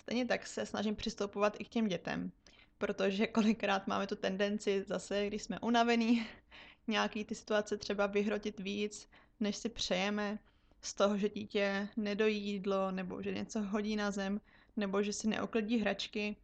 Stejně 0.00 0.26
tak 0.26 0.46
se 0.46 0.66
snažím 0.66 0.96
přistupovat 0.96 1.56
i 1.58 1.64
k 1.64 1.68
těm 1.68 1.88
dětem, 1.88 2.32
protože 2.78 3.26
kolikrát 3.26 3.86
máme 3.86 4.06
tu 4.06 4.16
tendenci 4.16 4.84
zase, 4.86 5.26
když 5.26 5.42
jsme 5.42 5.60
unavení, 5.60 6.26
nějaký 6.86 7.24
ty 7.24 7.34
situace 7.34 7.76
třeba 7.76 8.06
vyhrotit 8.06 8.60
víc, 8.60 9.08
než 9.40 9.56
si 9.56 9.68
přejeme, 9.68 10.38
z 10.80 10.94
toho, 10.94 11.18
že 11.18 11.28
dítě 11.28 11.88
nedojí 11.96 12.42
jídlo, 12.42 12.90
nebo 12.90 13.22
že 13.22 13.34
něco 13.34 13.62
hodí 13.62 13.96
na 13.96 14.10
zem, 14.10 14.40
nebo 14.76 15.02
že 15.02 15.12
si 15.12 15.28
neuklidí 15.28 15.78
hračky, 15.78 16.36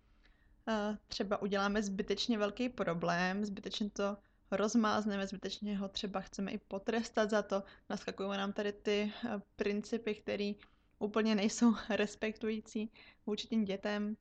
třeba 1.09 1.43
uděláme 1.43 1.83
zbytečně 1.83 2.39
velký 2.39 2.69
problém, 2.69 3.45
zbytečně 3.45 3.91
to 3.91 4.17
rozmázneme, 4.51 5.27
zbytečně 5.27 5.79
ho 5.79 5.89
třeba 5.89 6.21
chceme 6.21 6.51
i 6.51 6.59
potrestat 6.59 7.31
za 7.31 7.43
to, 7.43 7.63
naskakují 7.91 8.29
nám 8.29 8.53
tady 8.53 8.73
ty 8.73 9.13
eh, 9.25 9.29
principy, 9.57 10.15
které 10.15 10.53
úplně 10.99 11.35
nejsou 11.35 11.75
respektující 11.91 12.91
vůči 13.27 13.49
tím 13.49 13.65
dětem, 13.65 14.17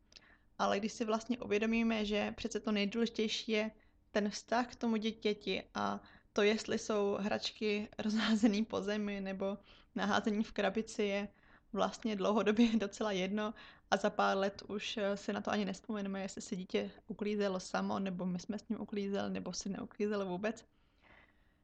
ale 0.57 0.79
když 0.79 0.93
si 0.93 1.05
vlastně 1.05 1.37
uvědomíme, 1.37 2.05
že 2.05 2.31
přece 2.31 2.59
to 2.59 2.71
nejdůležitější 2.71 3.51
je 3.51 3.71
ten 4.11 4.29
vztah 4.29 4.67
k 4.67 4.75
tomu 4.75 4.95
dítěti 4.95 5.63
a 5.73 5.99
to, 6.33 6.41
jestli 6.41 6.79
jsou 6.79 7.17
hračky 7.19 7.89
rozházené 7.99 8.65
po 8.65 8.81
zemi 8.81 9.21
nebo 9.21 9.57
naházení 9.95 10.43
v 10.43 10.51
krabici, 10.51 11.03
je 11.03 11.27
vlastně 11.73 12.15
dlouhodobě 12.15 12.67
docela 12.77 13.11
jedno 13.11 13.53
a 13.91 13.97
za 13.97 14.09
pár 14.09 14.37
let 14.37 14.63
už 14.67 14.97
eh, 14.97 15.17
si 15.17 15.33
na 15.33 15.41
to 15.41 15.51
ani 15.51 15.65
nespomeneme, 15.65 16.21
jestli 16.21 16.41
si 16.41 16.55
dítě 16.55 16.91
uklízelo 17.07 17.59
samo, 17.59 17.99
nebo 17.99 18.25
my 18.25 18.39
jsme 18.39 18.59
s 18.59 18.69
ním 18.69 18.81
uklízeli, 18.81 19.29
nebo 19.29 19.53
si 19.53 19.69
neuklízeli 19.69 20.25
vůbec. 20.25 20.65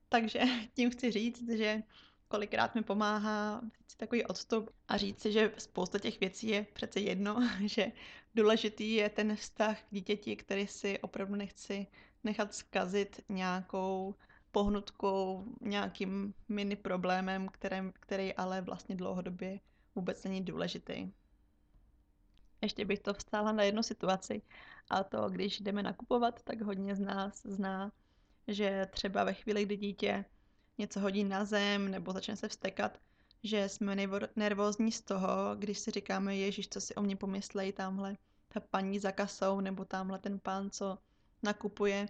Takže 0.09 0.39
tím 0.73 0.89
chci 0.89 1.11
říct, 1.11 1.49
že 1.49 1.83
kolikrát 2.27 2.75
mi 2.75 2.83
pomáhá 2.83 3.61
si 3.87 3.97
takový 3.97 4.25
odstup 4.25 4.69
a 4.87 4.97
říct 4.97 5.21
si, 5.21 5.31
že 5.31 5.51
spousta 5.57 5.99
těch 5.99 6.19
věcí 6.19 6.47
je 6.47 6.65
přece 6.73 6.99
jedno, 6.99 7.49
že 7.65 7.91
důležitý 8.35 8.93
je 8.93 9.09
ten 9.09 9.35
vztah 9.35 9.81
k 9.81 9.85
dítěti, 9.91 10.35
který 10.35 10.67
si 10.67 10.99
opravdu 10.99 11.35
nechci 11.35 11.87
nechat 12.23 12.53
zkazit 12.53 13.21
nějakou 13.29 14.15
pohnutkou, 14.51 15.45
nějakým 15.61 16.33
mini 16.49 16.75
problémem, 16.75 17.47
který, 17.47 17.77
který 17.99 18.33
ale 18.33 18.61
vlastně 18.61 18.95
dlouhodobě 18.95 19.59
vůbec 19.95 20.23
není 20.23 20.41
důležitý. 20.41 21.11
Ještě 22.65 22.85
bych 22.85 22.99
to 22.99 23.13
vstála 23.13 23.51
na 23.51 23.63
jednu 23.63 23.83
situaci. 23.83 24.41
A 24.89 25.03
to, 25.03 25.29
když 25.29 25.61
jdeme 25.61 25.83
nakupovat, 25.83 26.43
tak 26.43 26.61
hodně 26.61 26.95
z 26.95 26.99
nás 26.99 27.41
zná, 27.43 27.91
že 28.47 28.87
třeba 28.91 29.23
ve 29.23 29.33
chvíli, 29.33 29.65
kdy 29.65 29.77
dítě 29.77 30.25
něco 30.77 30.99
hodí 30.99 31.23
na 31.23 31.45
zem 31.45 31.91
nebo 31.91 32.13
začne 32.13 32.35
se 32.35 32.47
vstekat, 32.47 32.99
že 33.43 33.69
jsme 33.69 33.95
nervózní 34.35 34.91
z 34.91 35.01
toho, 35.01 35.55
když 35.55 35.79
si 35.79 35.91
říkáme, 35.91 36.35
Ježíš, 36.35 36.69
co 36.69 36.81
si 36.81 36.95
o 36.95 37.01
mě 37.01 37.15
pomyslejí 37.15 37.71
tamhle 37.71 38.17
ta 38.47 38.59
paní 38.59 38.99
za 38.99 39.11
kasou 39.11 39.59
nebo 39.59 39.85
tamhle 39.85 40.19
ten 40.19 40.39
pán, 40.39 40.69
co 40.69 40.97
nakupuje 41.43 42.09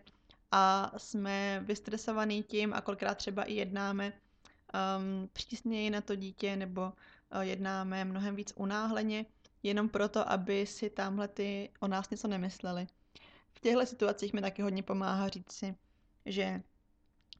a 0.52 0.92
jsme 0.98 1.64
vystresovaní 1.66 2.44
tím 2.44 2.74
a 2.74 2.82
kolikrát 2.82 3.16
třeba 3.16 3.44
i 3.44 3.54
jednáme 3.54 4.14
um, 4.14 5.30
přísněji 5.34 5.90
na 5.90 6.02
to 6.02 6.16
dítě 6.16 6.56
nebo 6.56 6.82
uh, 6.82 7.42
jednáme 7.42 8.06
mnohem 8.06 8.36
víc 8.36 8.54
unáhleně, 8.56 9.26
jenom 9.66 9.90
proto, 9.90 10.30
aby 10.32 10.66
si 10.66 10.90
tamhle 10.90 11.28
ty 11.28 11.70
o 11.80 11.88
nás 11.88 12.10
něco 12.10 12.28
nemysleli. 12.28 12.88
V 13.54 13.60
těchto 13.60 13.86
situacích 13.86 14.34
mi 14.34 14.42
taky 14.42 14.62
hodně 14.62 14.84
pomáhá 14.84 15.30
říct 15.30 15.52
si, 15.52 15.76
že 16.26 16.62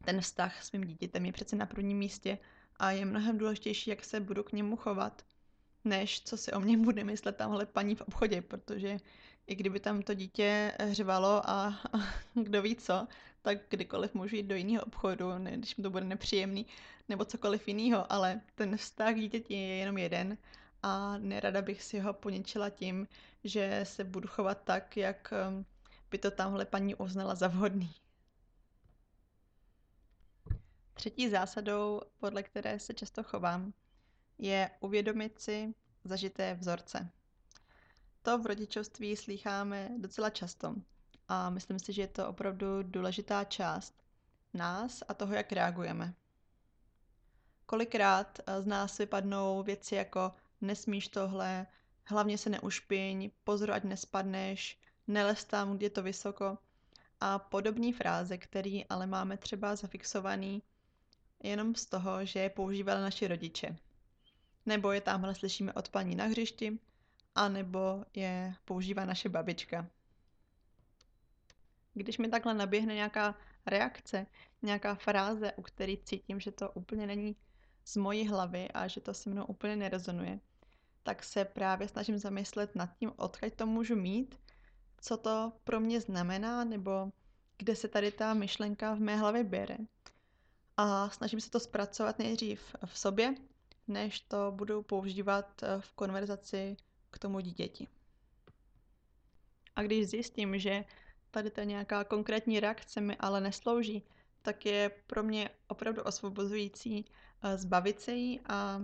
ten 0.06 0.22
vztah 0.22 0.64
s 0.64 0.72
mým 0.72 0.84
dítětem 0.84 1.26
je 1.26 1.32
přece 1.32 1.56
na 1.56 1.66
prvním 1.66 1.98
místě 1.98 2.38
a 2.80 2.92
je 2.92 3.06
mnohem 3.06 3.38
důležitější, 3.38 3.90
jak 3.90 4.06
se 4.06 4.20
budu 4.20 4.44
k 4.44 4.52
němu 4.52 4.76
chovat, 4.76 5.26
než 5.84 6.22
co 6.22 6.38
si 6.38 6.52
o 6.52 6.60
mě 6.60 6.78
bude 6.78 7.04
myslet 7.04 7.36
tamhle 7.36 7.66
paní 7.66 7.96
v 7.96 8.02
obchodě, 8.02 8.42
protože 8.42 8.98
i 9.48 9.56
kdyby 9.56 9.80
tam 9.80 10.02
to 10.02 10.14
dítě 10.14 10.72
hřvalo 10.80 11.50
a, 11.50 11.68
a 11.94 11.98
kdo 12.34 12.62
ví 12.62 12.76
co, 12.76 13.08
tak 13.42 13.58
kdykoliv 13.70 14.14
můžu 14.14 14.36
jít 14.36 14.44
do 14.44 14.56
jiného 14.56 14.84
obchodu, 14.86 15.38
ne, 15.38 15.58
když 15.58 15.76
mi 15.76 15.84
to 15.84 15.90
bude 15.90 16.06
nepříjemný, 16.06 16.66
nebo 17.10 17.26
cokoliv 17.26 17.68
jiného, 17.68 18.12
ale 18.12 18.42
ten 18.56 18.78
vztah 18.78 19.16
dítěti 19.16 19.54
je 19.54 19.76
jenom 19.76 19.98
jeden 19.98 20.38
a 20.86 21.18
nerada 21.18 21.62
bych 21.62 21.84
si 21.84 22.00
ho 22.00 22.14
poničila 22.14 22.70
tím, 22.70 23.08
že 23.44 23.82
se 23.84 24.04
budu 24.04 24.28
chovat 24.28 24.62
tak, 24.64 24.98
jak 24.98 25.34
um, 25.50 25.66
by 26.12 26.18
to 26.18 26.32
tamhle 26.32 26.66
paní 26.66 26.96
uznala 26.96 27.36
za 27.36 27.48
vhodný. 27.48 27.96
Třetí 30.94 31.30
zásadou, 31.30 32.02
podle 32.20 32.44
které 32.44 32.80
se 32.80 32.94
často 32.94 33.24
chovám, 33.24 33.74
je 34.38 34.72
uvědomit 34.80 35.42
si 35.42 35.74
zažité 36.04 36.54
vzorce. 36.54 37.10
To 38.22 38.38
v 38.38 38.46
rodičovství 38.46 39.16
slýcháme 39.16 39.90
docela 39.98 40.30
často 40.30 40.76
a 41.28 41.50
myslím 41.50 41.80
si, 41.80 41.94
že 41.94 42.02
je 42.02 42.08
to 42.08 42.30
opravdu 42.30 42.84
důležitá 42.84 43.44
část 43.44 44.04
nás 44.54 45.04
a 45.08 45.14
toho, 45.14 45.34
jak 45.34 45.52
reagujeme. 45.52 46.14
Kolikrát 47.66 48.40
z 48.60 48.66
nás 48.66 48.98
vypadnou 48.98 49.64
věci 49.64 49.96
jako 49.96 50.32
nesmíš 50.66 51.08
tohle, 51.08 51.68
hlavně 52.04 52.38
se 52.38 52.50
neušpiň, 52.50 53.32
pozor, 53.44 53.72
ať 53.72 53.84
nespadneš, 53.84 54.80
nelez 55.08 55.46
tam, 55.46 55.78
kde 55.78 55.86
je 55.86 55.90
to 55.90 56.04
vysoko 56.04 56.58
a 57.20 57.40
podobné 57.40 57.94
fráze, 57.94 58.38
které 58.38 58.82
ale 58.90 59.08
máme 59.08 59.38
třeba 59.38 59.76
zafixovaný 59.76 60.64
jenom 61.44 61.76
z 61.76 61.86
toho, 61.86 62.26
že 62.26 62.40
je 62.40 62.50
používali 62.50 63.02
naši 63.02 63.28
rodiče. 63.28 63.76
Nebo 64.66 64.92
je 64.92 65.02
tamhle 65.02 65.36
slyšíme 65.36 65.74
od 65.74 65.90
paní 65.90 66.16
na 66.16 66.26
hřišti, 66.26 66.80
anebo 67.36 68.06
je 68.14 68.56
používá 68.66 69.06
naše 69.06 69.30
babička. 69.30 69.88
Když 71.94 72.18
mi 72.18 72.28
takhle 72.28 72.54
naběhne 72.54 72.96
nějaká 72.96 73.36
reakce, 73.66 74.26
nějaká 74.62 74.96
fráze, 74.96 75.54
u 75.56 75.62
které 75.62 75.96
cítím, 76.04 76.40
že 76.40 76.52
to 76.52 76.72
úplně 76.72 77.08
není 77.08 77.36
z 77.86 77.98
mojí 77.98 78.28
hlavy 78.28 78.70
a 78.72 78.88
že 78.88 79.02
to 79.02 79.14
se 79.14 79.30
mnou 79.30 79.46
úplně 79.46 79.76
nerezonuje, 79.76 80.40
tak 81.06 81.24
se 81.24 81.46
právě 81.46 81.88
snažím 81.88 82.18
zamyslet 82.18 82.76
nad 82.76 82.90
tím, 82.98 83.14
odkud 83.16 83.54
to 83.54 83.66
můžu 83.66 83.96
mít, 83.96 84.40
co 85.02 85.18
to 85.18 85.52
pro 85.64 85.80
mě 85.80 86.02
znamená, 86.02 86.64
nebo 86.64 87.12
kde 87.58 87.76
se 87.76 87.88
tady 87.88 88.12
ta 88.12 88.34
myšlenka 88.34 88.94
v 88.94 89.00
mé 89.00 89.16
hlavě 89.16 89.44
bere. 89.44 89.78
A 90.78 91.10
snažím 91.10 91.42
se 91.42 91.50
to 91.50 91.60
zpracovat 91.60 92.20
nejdřív 92.20 92.76
v 92.86 93.00
sobě, 93.00 93.36
než 93.88 94.20
to 94.20 94.52
budu 94.56 94.84
používat 94.84 95.64
eh, 95.64 95.82
v 95.82 95.94
konverzaci 95.94 96.78
k 97.12 97.20
tomu 97.20 97.40
dítěti. 97.40 97.88
A 99.76 99.84
když 99.84 100.08
zjistím, 100.08 100.60
že 100.60 100.86
tady 101.32 101.50
ta 101.50 101.64
nějaká 101.64 102.04
konkrétní 102.04 102.60
reakce 102.60 103.02
mi 103.02 103.18
ale 103.18 103.42
neslouží, 103.42 104.04
tak 104.42 104.66
je 104.66 104.92
pro 105.08 105.24
mě 105.24 105.50
opravdu 105.68 106.04
osvobozující 106.04 107.06
eh, 107.44 107.58
zbavit 107.58 108.02
se 108.02 108.12
jí 108.14 108.40
a 108.50 108.82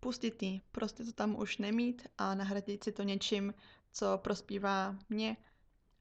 pustit 0.00 0.42
prostě 0.72 1.04
to 1.04 1.12
tam 1.12 1.36
už 1.38 1.58
nemít 1.58 2.06
a 2.18 2.34
nahradit 2.34 2.84
si 2.84 2.92
to 2.92 3.02
něčím, 3.02 3.54
co 3.92 4.18
prospívá 4.18 4.96
mě 5.08 5.36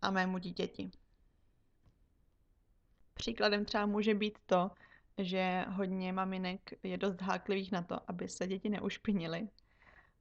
a 0.02 0.12
mému 0.12 0.38
dítěti. 0.38 0.92
Příkladem 3.14 3.66
třeba 3.66 3.86
může 3.86 4.16
být 4.16 4.40
to, 4.46 4.72
že 5.18 5.66
hodně 5.70 6.14
maminek 6.14 6.74
je 6.84 6.98
dost 6.98 7.22
háklivých 7.22 7.72
na 7.72 7.82
to, 7.82 8.00
aby 8.08 8.30
se 8.30 8.48
děti 8.48 8.70
neušpinily. 8.70 9.50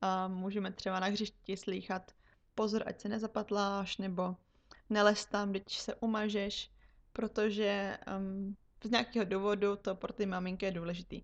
A 0.00 0.28
můžeme 0.28 0.72
třeba 0.72 1.00
na 1.00 1.06
hřišti 1.06 1.56
slýchat 1.56 2.12
pozor, 2.54 2.82
ať 2.86 3.00
se 3.00 3.08
nezapatláš, 3.08 3.96
nebo 3.96 4.36
nelez 4.90 5.26
tam, 5.26 5.50
když 5.50 5.78
se 5.78 5.94
umažeš, 5.94 6.70
protože 7.12 7.98
um, 8.18 8.56
z 8.84 8.90
nějakého 8.90 9.24
důvodu 9.24 9.76
to 9.76 9.94
pro 9.94 10.12
ty 10.12 10.26
maminky 10.26 10.66
je 10.66 10.72
důležitý. 10.72 11.22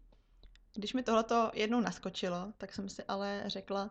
Když 0.74 0.92
mi 0.92 1.02
tohleto 1.02 1.50
jednou 1.54 1.80
naskočilo, 1.80 2.52
tak 2.58 2.72
jsem 2.72 2.88
si 2.88 3.04
ale 3.04 3.42
řekla, 3.46 3.90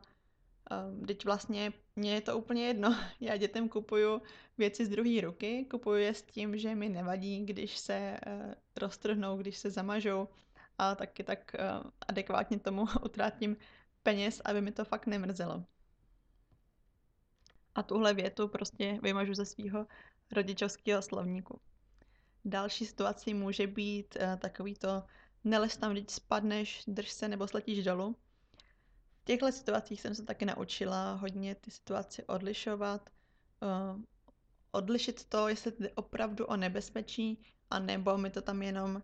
um, 0.89 1.05
teď 1.05 1.25
vlastně 1.25 1.73
mně 1.95 2.13
je 2.13 2.21
to 2.21 2.37
úplně 2.37 2.67
jedno. 2.67 2.97
Já 3.19 3.37
dětem 3.37 3.69
kupuju 3.69 4.21
věci 4.57 4.85
z 4.85 4.89
druhé 4.89 5.21
ruky, 5.21 5.65
kupuju 5.71 5.97
je 5.97 6.13
s 6.13 6.21
tím, 6.21 6.57
že 6.57 6.75
mi 6.75 6.89
nevadí, 6.89 7.45
když 7.45 7.77
se 7.77 8.19
uh, 8.27 8.53
roztrhnou, 8.75 9.37
když 9.37 9.57
se 9.57 9.69
zamažou 9.69 10.27
a 10.77 10.95
taky 10.95 11.23
tak 11.23 11.55
uh, 11.59 11.91
adekvátně 12.07 12.59
tomu 12.59 12.85
utrátím 13.05 13.57
peněz, 14.03 14.41
aby 14.45 14.61
mi 14.61 14.71
to 14.71 14.85
fakt 14.85 15.07
nemrzelo. 15.07 15.63
A 17.75 17.83
tuhle 17.83 18.13
větu 18.13 18.47
prostě 18.47 18.99
vymažu 19.01 19.33
ze 19.33 19.45
svého 19.45 19.87
rodičovského 20.31 21.01
slovníku. 21.01 21.59
Další 22.45 22.85
situací 22.85 23.33
může 23.33 23.67
být 23.67 24.17
uh, 24.21 24.39
takový 24.39 24.75
to 24.75 25.03
neles 25.43 25.77
tam, 25.77 25.91
když 25.91 26.09
spadneš, 26.09 26.83
drž 26.87 27.11
se 27.11 27.27
nebo 27.27 27.47
sletíš 27.47 27.83
dolů. 27.83 28.15
V 29.21 29.25
těchto 29.25 29.51
situacích 29.51 30.01
jsem 30.01 30.15
se 30.15 30.23
taky 30.23 30.45
naučila 30.45 31.13
hodně 31.13 31.55
ty 31.55 31.71
situace 31.71 32.23
odlišovat, 32.23 33.09
uh, 33.61 34.01
odlišit 34.71 35.25
to, 35.25 35.47
jestli 35.47 35.71
jde 35.79 35.91
opravdu 35.91 36.45
o 36.45 36.55
nebezpečí, 36.55 37.43
a 37.69 37.79
nebo 37.79 38.17
mi 38.17 38.29
to 38.29 38.41
tam 38.41 38.61
jenom 38.61 39.03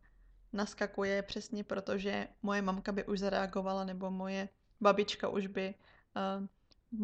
naskakuje 0.53 1.21
přesně 1.21 1.63
protože 1.63 2.27
moje 2.41 2.61
mamka 2.61 2.91
by 2.91 3.05
už 3.05 3.19
zareagovala, 3.19 3.83
nebo 3.83 4.11
moje 4.11 4.49
babička 4.81 5.29
už 5.29 5.47
by 5.47 5.75
uh, 6.15 6.45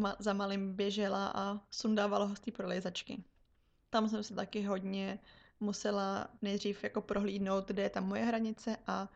ma- 0.02 0.16
za 0.18 0.32
malým 0.32 0.76
běžela 0.76 1.32
a 1.34 1.60
sundávala 1.70 2.24
ho 2.24 2.36
z 2.36 2.40
té 2.40 2.52
prolejzačky. 2.52 3.24
Tam 3.90 4.08
jsem 4.08 4.22
se 4.22 4.34
taky 4.34 4.62
hodně 4.62 5.18
musela 5.60 6.28
nejdřív 6.42 6.84
jako 6.84 7.02
prohlídnout, 7.02 7.66
kde 7.66 7.82
je 7.82 7.90
tam 7.90 8.08
moje 8.08 8.24
hranice 8.24 8.76
a 8.86 9.08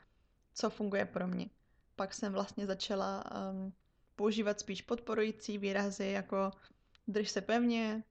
co 0.55 0.71
funguje 0.71 1.05
pro 1.05 1.27
mě. 1.27 1.51
Pak 1.97 2.15
jsem 2.15 2.33
vlastně 2.33 2.67
začala 2.67 3.25
um, 3.53 3.73
používat 4.17 4.61
spíš 4.61 4.83
podporující 4.83 5.59
výrazy 5.59 6.07
jako 6.07 6.51
drž 7.09 7.31
se 7.31 7.41
pevně 7.41 8.05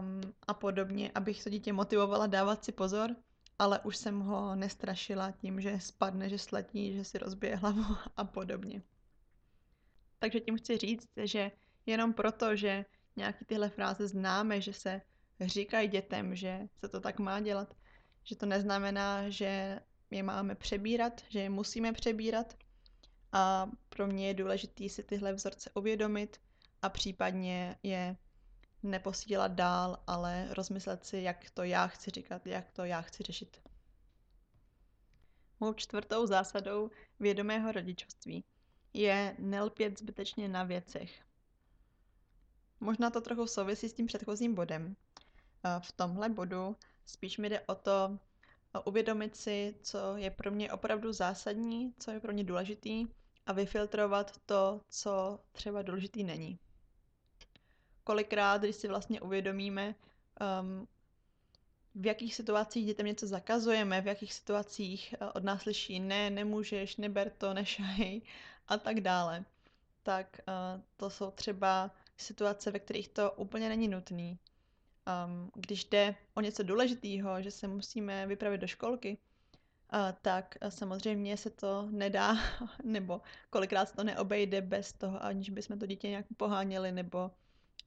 um, 0.00 0.20
a 0.46 0.54
podobně, 0.54 1.10
abych 1.14 1.44
to 1.44 1.50
dítě 1.50 1.72
motivovala 1.72 2.26
dávat 2.26 2.64
si 2.64 2.72
pozor, 2.72 3.16
ale 3.58 3.80
už 3.80 3.96
jsem 3.96 4.20
ho 4.20 4.54
nestrašila 4.54 5.30
tím, 5.30 5.60
že 5.60 5.80
spadne, 5.80 6.28
že 6.28 6.38
sletí, 6.38 6.92
že 6.92 7.04
si 7.04 7.18
rozbije 7.18 7.56
hlavu 7.56 7.84
a 8.16 8.24
podobně. 8.24 8.82
Takže 10.18 10.40
tím 10.40 10.58
chci 10.58 10.78
říct, 10.78 11.08
že 11.16 11.50
jenom 11.86 12.12
proto, 12.12 12.56
že 12.56 12.84
nějaký 13.16 13.44
tyhle 13.44 13.68
fráze 13.68 14.08
známe, 14.08 14.60
že 14.60 14.72
se 14.72 15.02
říkají 15.40 15.88
dětem, 15.88 16.34
že 16.34 16.60
se 16.76 16.88
to 16.88 17.00
tak 17.00 17.18
má 17.18 17.40
dělat, 17.40 17.74
že 18.24 18.36
to 18.36 18.46
neznamená, 18.46 19.30
že 19.30 19.80
je 20.12 20.22
máme 20.22 20.54
přebírat, 20.54 21.20
že 21.28 21.38
je 21.38 21.50
musíme 21.50 21.92
přebírat. 21.92 22.56
A 23.32 23.70
pro 23.88 24.06
mě 24.06 24.26
je 24.26 24.34
důležité 24.34 24.88
si 24.88 25.02
tyhle 25.02 25.32
vzorce 25.32 25.70
uvědomit 25.74 26.40
a 26.82 26.88
případně 26.88 27.76
je 27.82 28.16
neposílat 28.82 29.52
dál, 29.52 30.02
ale 30.06 30.54
rozmyslet 30.54 31.04
si, 31.04 31.18
jak 31.18 31.50
to 31.50 31.62
já 31.62 31.86
chci 31.86 32.10
říkat, 32.10 32.46
jak 32.46 32.70
to 32.70 32.84
já 32.84 33.02
chci 33.02 33.22
řešit. 33.22 33.62
Mou 35.60 35.72
čtvrtou 35.72 36.26
zásadou 36.26 36.90
vědomého 37.20 37.72
rodičovství 37.72 38.44
je 38.92 39.36
nelpět 39.38 39.98
zbytečně 39.98 40.48
na 40.48 40.64
věcech. 40.64 41.22
Možná 42.80 43.10
to 43.10 43.20
trochu 43.20 43.46
souvisí 43.46 43.88
s 43.88 43.94
tím 43.94 44.06
předchozím 44.06 44.54
bodem. 44.54 44.96
V 45.80 45.92
tomhle 45.92 46.28
bodu 46.28 46.76
spíš 47.06 47.38
mi 47.38 47.48
jde 47.48 47.60
o 47.60 47.74
to 47.74 48.18
uvědomit 48.80 49.36
si, 49.36 49.74
co 49.82 50.16
je 50.16 50.30
pro 50.30 50.50
mě 50.50 50.72
opravdu 50.72 51.12
zásadní, 51.12 51.94
co 51.98 52.10
je 52.10 52.20
pro 52.20 52.32
mě 52.32 52.44
důležitý 52.44 53.06
a 53.46 53.52
vyfiltrovat 53.52 54.38
to, 54.46 54.80
co 54.88 55.38
třeba 55.52 55.82
důležitý 55.82 56.24
není. 56.24 56.58
Kolikrát, 58.04 58.62
když 58.62 58.76
si 58.76 58.88
vlastně 58.88 59.20
uvědomíme, 59.20 59.94
um, 60.60 60.88
v 61.94 62.06
jakých 62.06 62.34
situacích 62.34 62.86
dětem 62.86 63.06
něco 63.06 63.26
zakazujeme, 63.26 64.00
v 64.00 64.06
jakých 64.06 64.34
situacích 64.34 65.14
uh, 65.20 65.28
od 65.34 65.44
nás 65.44 65.62
slyší 65.62 66.00
ne, 66.00 66.30
nemůžeš, 66.30 66.96
neber 66.96 67.30
to, 67.30 67.54
nešaj 67.54 68.20
a 68.68 68.76
tak 68.78 69.00
dále, 69.00 69.44
tak 70.02 70.40
uh, 70.48 70.80
to 70.96 71.10
jsou 71.10 71.30
třeba 71.30 71.90
situace, 72.16 72.70
ve 72.70 72.78
kterých 72.78 73.08
to 73.08 73.30
úplně 73.32 73.68
není 73.68 73.88
nutný. 73.88 74.38
Um, 75.06 75.50
když 75.54 75.84
jde 75.84 76.14
o 76.34 76.40
něco 76.40 76.62
důležitého, 76.62 77.42
že 77.42 77.50
se 77.50 77.68
musíme 77.68 78.26
vypravit 78.26 78.60
do 78.60 78.66
školky, 78.66 79.18
uh, 79.92 79.98
tak 80.22 80.54
uh, 80.62 80.68
samozřejmě 80.68 81.36
se 81.36 81.50
to 81.50 81.88
nedá, 81.90 82.36
nebo 82.84 83.20
kolikrát 83.50 83.88
se 83.88 83.96
to 83.96 84.04
neobejde 84.04 84.60
bez 84.60 84.92
toho, 84.92 85.24
aniž 85.24 85.50
bychom 85.50 85.78
to 85.78 85.86
dítě 85.86 86.08
nějak 86.08 86.26
poháněli, 86.36 86.92
nebo 86.92 87.30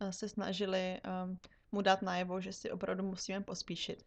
uh, 0.02 0.10
se 0.10 0.30
snažili 0.30 1.02
um, 1.26 1.40
mu 1.72 1.82
dát 1.82 2.02
najevo, 2.02 2.42
že 2.42 2.54
si 2.54 2.72
opravdu 2.72 3.04
musíme 3.04 3.42
pospíšit. 3.42 4.06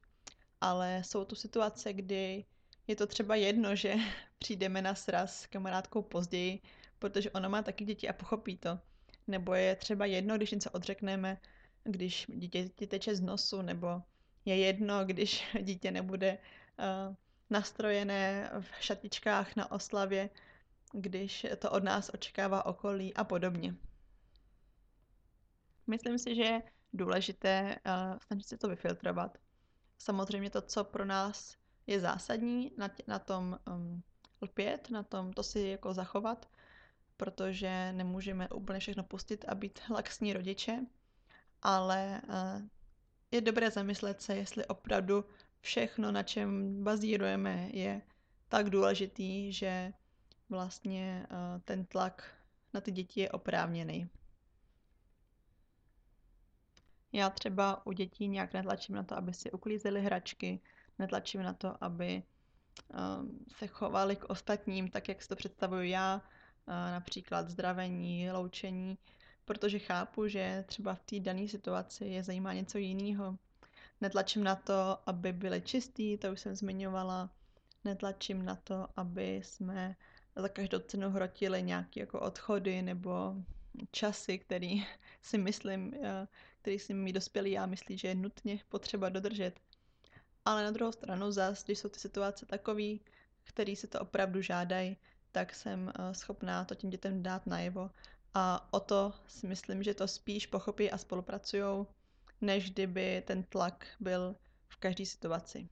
Ale 0.61 1.03
jsou 1.05 1.25
tu 1.25 1.35
situace, 1.35 1.92
kdy 1.92 2.44
je 2.87 2.97
to 2.97 3.07
třeba 3.07 3.35
jedno, 3.35 3.77
že 3.77 3.94
přijdeme 4.38 4.83
na 4.83 4.94
sraz 4.94 5.40
s 5.40 5.47
kamarádkou 5.47 6.03
později, 6.03 6.61
protože 6.99 7.31
ona 7.31 7.49
má 7.49 7.62
taky 7.62 7.85
děti 7.85 8.09
a 8.09 8.12
pochopí 8.12 8.57
to. 8.57 8.79
Nebo 9.27 9.55
je 9.55 9.77
třeba 9.77 10.07
jedno, 10.07 10.37
když 10.37 10.51
něco 10.51 10.71
odřekneme, 10.71 11.38
když 11.90 12.27
dítě 12.29 12.68
ti 12.68 12.87
teče 12.87 13.16
z 13.16 13.20
nosu, 13.20 13.62
nebo 13.62 14.03
je 14.44 14.57
jedno, 14.57 15.05
když 15.05 15.57
dítě 15.62 15.90
nebude 15.90 16.38
uh, 16.79 17.14
nastrojené 17.51 18.51
v 18.61 18.85
šatičkách 18.85 19.57
na 19.57 19.72
oslavě, 19.72 20.31
když 20.92 21.46
to 21.59 21.70
od 21.70 21.85
nás 21.85 22.11
očekává 22.14 22.66
okolí 22.66 23.14
a 23.14 23.24
podobně. 23.24 23.74
Myslím 25.87 26.18
si, 26.18 26.35
že 26.35 26.42
je 26.42 26.62
důležité 26.92 27.77
uh, 27.87 28.18
snažit 28.18 28.48
se 28.48 28.59
to 28.59 28.68
vyfiltrovat. 28.68 29.38
Samozřejmě 29.98 30.51
to, 30.51 30.62
co 30.62 30.85
pro 30.85 31.05
nás 31.05 31.57
je 31.87 32.01
zásadní, 32.01 32.72
na, 32.77 32.88
tě, 32.88 33.03
na 33.07 33.18
tom 33.18 33.59
um, 33.66 34.03
lpět, 34.42 34.90
na 34.90 35.03
tom 35.03 35.33
to 35.33 35.42
si 35.42 35.61
jako 35.61 35.94
zachovat, 35.94 36.48
protože 37.16 37.92
nemůžeme 37.92 38.48
úplně 38.48 38.81
všechno 38.81 39.03
pustit 39.03 39.44
a 39.48 39.55
být 39.55 39.81
laxní 39.90 40.33
rodiče, 40.33 40.81
ale 41.62 42.21
uh, 42.29 42.62
je 43.31 43.40
dobré 43.40 43.71
zamyslet 43.71 44.23
se, 44.23 44.37
jestli 44.37 44.66
opravdu 44.66 45.25
všechno, 45.61 46.12
na 46.12 46.23
čem 46.23 46.83
bazírujeme, 46.85 47.68
je 47.73 48.03
tak 48.49 48.71
důležitý, 48.71 49.53
že 49.53 49.92
vlastně 50.49 51.27
uh, 51.31 51.61
ten 51.64 51.85
tlak 51.85 52.35
na 52.75 52.81
ty 52.81 52.90
děti 52.90 53.21
je 53.21 53.31
oprávněný. 53.31 54.09
Já 57.12 57.31
třeba 57.31 57.87
u 57.87 57.92
dětí 57.92 58.29
nějak 58.29 58.53
netlačím 58.53 58.94
na 58.94 59.03
to, 59.03 59.16
aby 59.16 59.35
si 59.35 59.53
uklízeli 59.53 60.03
hračky, 60.03 60.61
netlačím 60.99 61.42
na 61.42 61.53
to, 61.53 61.85
aby 61.85 62.23
um, 62.88 63.44
se 63.49 63.66
chovali 63.66 64.16
k 64.16 64.25
ostatním 64.25 64.90
tak, 64.90 65.09
jak 65.09 65.23
si 65.23 65.29
to 65.29 65.37
představuju 65.37 65.83
já, 65.83 66.23
například 66.68 67.49
zdravení, 67.49 68.31
loučení, 68.31 68.99
protože 69.49 69.79
chápu, 69.79 70.29
že 70.29 70.65
třeba 70.67 70.95
v 70.95 71.03
té 71.03 71.21
dané 71.21 71.49
situaci 71.49 72.05
je 72.05 72.23
zajímá 72.23 72.53
něco 72.53 72.79
jiného. 72.79 73.39
Netlačím 74.01 74.45
na 74.45 74.55
to, 74.57 74.99
aby 75.07 75.33
byly 75.33 75.61
čistý, 75.61 76.19
to 76.19 76.33
už 76.33 76.41
jsem 76.41 76.57
zmiňovala. 76.57 77.31
Netlačím 77.85 78.45
na 78.45 78.55
to, 78.55 78.89
aby 78.97 79.41
jsme 79.45 79.97
za 80.37 80.49
každou 80.49 80.79
cenu 80.79 81.11
hrotili 81.11 81.63
nějaké 81.63 82.01
jako 82.01 82.21
odchody 82.21 82.83
nebo 82.83 83.35
časy, 83.91 84.39
který 84.39 84.87
si 85.23 85.39
myslím, 85.39 85.95
eh, 86.03 86.29
který 86.61 86.79
si 86.79 86.95
mi 86.95 87.13
dospělí 87.13 87.51
já 87.51 87.67
myslí, 87.67 87.99
že 87.99 88.09
je 88.09 88.15
nutně 88.15 88.61
potřeba 88.69 89.09
dodržet. 89.09 89.61
Ale 90.45 90.65
na 90.65 90.71
druhou 90.71 90.93
stranu 90.93 91.31
zase, 91.31 91.65
když 91.65 91.79
jsou 91.79 91.89
ty 91.89 91.99
situace 91.99 92.47
takový, 92.47 93.01
který 93.45 93.77
se 93.77 93.87
to 93.87 94.01
opravdu 94.01 94.43
žádají, 94.43 94.97
tak 95.33 95.55
jsem 95.55 95.89
eh, 95.89 96.15
schopná 96.15 96.65
to 96.65 96.75
těm 96.75 96.91
dětem 96.91 97.23
dát 97.23 97.47
najevo 97.47 97.91
a 98.35 98.69
o 98.73 98.81
to 98.81 99.12
si 99.27 99.47
myslím, 99.47 99.83
že 99.83 99.95
to 99.95 100.09
spíš 100.09 100.47
pochopí 100.47 100.91
a 100.91 100.99
spolupracují, 100.99 101.87
než 102.41 102.71
kdyby 102.71 103.23
ten 103.27 103.43
tlak 103.43 103.87
byl 104.01 104.37
v 104.69 104.77
každé 104.77 105.07
situaci. 105.07 105.69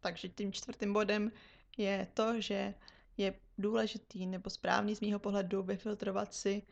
Takže 0.00 0.28
tím 0.28 0.52
čtvrtým 0.52 0.92
bodem 0.92 1.32
je 1.76 2.08
to, 2.14 2.40
že 2.40 2.74
je 3.16 3.34
důležitý 3.58 4.26
nebo 4.26 4.50
správný 4.50 4.96
z 4.96 5.00
mýho 5.00 5.18
pohledu 5.18 5.62
vyfiltrovat 5.62 6.34
si 6.34 6.62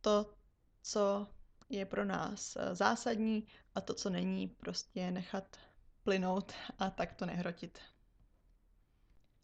to, 0.00 0.34
co 0.82 1.26
je 1.68 1.86
pro 1.86 2.04
nás 2.04 2.56
eh, 2.56 2.74
zásadní 2.74 3.46
a 3.74 3.80
to, 3.80 3.94
co 3.94 4.10
není, 4.10 4.48
prostě 4.48 5.10
nechat 5.10 5.56
plynout 6.02 6.52
a 6.78 6.90
tak 6.90 7.14
to 7.14 7.26
nehrotit. 7.26 7.78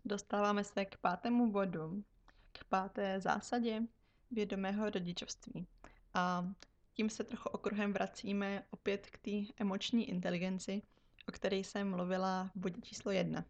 Dostáváme 0.05 0.65
se 0.65 0.85
k 0.85 0.97
pátému 0.97 1.51
bodu, 1.53 2.05
k 2.53 2.65
páté 2.65 3.21
zásadě, 3.21 3.83
vědomého 4.31 4.91
rodičovství. 4.91 5.67
A 6.15 6.49
tím 6.95 7.11
se 7.11 7.25
trochu 7.25 7.49
okruhem 7.49 7.93
vracíme 7.93 8.65
opět 8.71 9.07
k 9.11 9.19
té 9.19 9.53
emoční 9.57 10.09
inteligenci, 10.09 10.83
o 11.29 11.33
které 11.33 11.57
jsem 11.57 11.91
mluvila 11.91 12.51
v 12.55 12.59
bodě 12.61 12.81
číslo 12.81 13.13
jedna. 13.13 13.45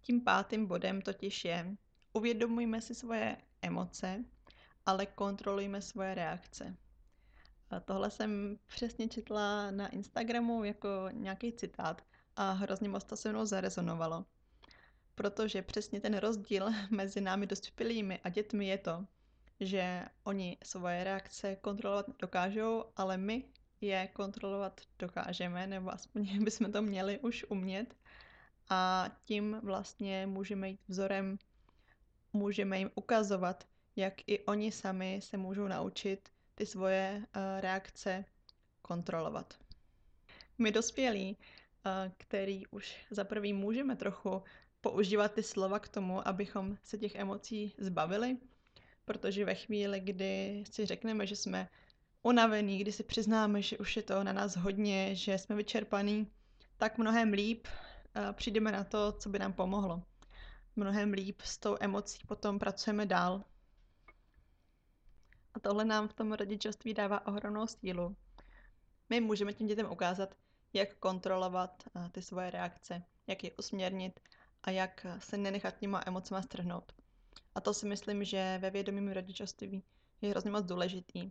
Tím 0.00 0.20
pátým 0.20 0.66
bodem 0.66 1.02
totiž 1.02 1.44
je, 1.44 1.76
uvědomujme 2.12 2.80
si 2.80 2.94
svoje 2.94 3.36
emoce, 3.62 4.24
ale 4.86 5.06
kontrolujme 5.06 5.82
svoje 5.82 6.14
reakce. 6.14 6.76
A 7.70 7.80
tohle 7.80 8.10
jsem 8.10 8.58
přesně 8.66 9.08
četla 9.08 9.70
na 9.70 9.88
Instagramu 9.88 10.64
jako 10.64 10.88
nějaký 11.12 11.52
citát 11.52 12.04
a 12.36 12.52
hrozně 12.52 12.88
moc 12.88 13.04
to 13.04 13.16
se 13.16 13.32
mnou 13.32 13.46
zarezonovalo. 13.46 14.26
Protože 15.14 15.62
přesně 15.62 16.00
ten 16.00 16.16
rozdíl 16.16 16.70
mezi 16.90 17.20
námi 17.20 17.46
dospělými 17.46 18.18
a 18.18 18.28
dětmi 18.28 18.66
je 18.66 18.78
to, 18.78 19.06
že 19.60 20.04
oni 20.24 20.56
svoje 20.64 21.04
reakce 21.04 21.56
kontrolovat 21.56 22.06
dokážou, 22.18 22.84
ale 22.96 23.16
my 23.16 23.44
je 23.80 24.06
kontrolovat 24.12 24.80
dokážeme, 24.98 25.66
nebo 25.66 25.90
aspoň 25.90 26.44
bychom 26.44 26.72
to 26.72 26.82
měli 26.82 27.18
už 27.18 27.44
umět. 27.48 27.96
a 28.70 29.10
tím 29.24 29.60
vlastně 29.62 30.26
můžeme 30.26 30.68
jít 30.68 30.80
vzorem, 30.88 31.38
můžeme 32.32 32.78
jim 32.78 32.90
ukazovat, 32.94 33.66
jak 33.96 34.14
i 34.26 34.44
oni 34.44 34.72
sami 34.72 35.20
se 35.22 35.36
můžou 35.36 35.68
naučit 35.68 36.28
ty 36.54 36.66
svoje 36.66 37.16
uh, 37.16 37.42
reakce 37.60 38.24
kontrolovat. 38.82 39.54
My 40.58 40.72
dospělí, 40.72 41.36
uh, 41.36 42.12
který 42.16 42.66
už 42.66 43.06
za 43.10 43.24
prvý 43.24 43.52
můžeme 43.52 43.96
trochu 43.96 44.42
používat 44.80 45.32
ty 45.32 45.42
slova 45.42 45.78
k 45.78 45.88
tomu, 45.88 46.28
abychom 46.28 46.76
se 46.82 46.98
těch 46.98 47.14
emocí 47.14 47.74
zbavili, 47.78 48.38
protože 49.10 49.44
ve 49.44 49.54
chvíli, 49.54 50.00
kdy 50.00 50.64
si 50.70 50.86
řekneme, 50.86 51.26
že 51.26 51.36
jsme 51.36 51.68
unavení, 52.22 52.78
kdy 52.78 52.92
si 52.92 53.02
přiznáme, 53.02 53.62
že 53.62 53.78
už 53.78 53.96
je 53.96 54.02
to 54.02 54.24
na 54.24 54.32
nás 54.32 54.56
hodně, 54.56 55.14
že 55.14 55.38
jsme 55.38 55.56
vyčerpaní, 55.56 56.30
tak 56.76 56.98
mnohem 56.98 57.32
líp 57.32 57.66
uh, 57.66 58.32
přijdeme 58.32 58.72
na 58.72 58.84
to, 58.84 59.12
co 59.12 59.28
by 59.28 59.38
nám 59.38 59.52
pomohlo. 59.52 60.02
Mnohem 60.76 61.12
líp 61.12 61.40
s 61.42 61.58
tou 61.58 61.76
emocí 61.80 62.18
potom 62.28 62.58
pracujeme 62.58 63.06
dál. 63.06 63.44
A 65.54 65.60
tohle 65.60 65.84
nám 65.84 66.08
v 66.08 66.14
tom 66.14 66.32
rodičovství 66.32 66.94
dává 66.94 67.26
ohromnou 67.26 67.66
sílu. 67.66 68.16
My 69.08 69.20
můžeme 69.20 69.52
těm 69.52 69.66
dětem 69.66 69.90
ukázat, 69.90 70.34
jak 70.72 70.94
kontrolovat 70.94 71.84
uh, 71.94 72.08
ty 72.08 72.22
svoje 72.22 72.50
reakce, 72.50 73.02
jak 73.26 73.44
je 73.44 73.50
usměrnit 73.58 74.20
a 74.62 74.70
jak 74.70 75.06
se 75.18 75.36
nenechat 75.36 75.78
těma 75.78 76.02
emocema 76.06 76.42
strhnout. 76.42 76.99
A 77.54 77.60
to 77.60 77.74
si 77.74 77.86
myslím, 77.86 78.24
že 78.24 78.58
ve 78.62 78.70
vědomím 78.70 79.12
rodičovství 79.12 79.82
je 80.22 80.30
hrozně 80.30 80.50
moc 80.50 80.64
důležitý. 80.64 81.30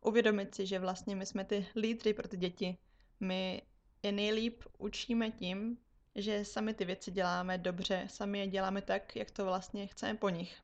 Uvědomit 0.00 0.54
si, 0.54 0.66
že 0.66 0.78
vlastně 0.78 1.16
my 1.16 1.26
jsme 1.26 1.44
ty 1.44 1.66
lídry 1.76 2.14
pro 2.14 2.28
ty 2.28 2.36
děti. 2.36 2.76
My 3.20 3.62
je 4.02 4.12
nejlíp 4.12 4.62
učíme 4.78 5.30
tím, 5.30 5.78
že 6.14 6.44
sami 6.44 6.74
ty 6.74 6.84
věci 6.84 7.10
děláme 7.10 7.58
dobře, 7.58 8.06
sami 8.10 8.38
je 8.38 8.46
děláme 8.46 8.82
tak, 8.82 9.16
jak 9.16 9.30
to 9.30 9.44
vlastně 9.44 9.86
chceme 9.86 10.18
po 10.18 10.28
nich. 10.28 10.62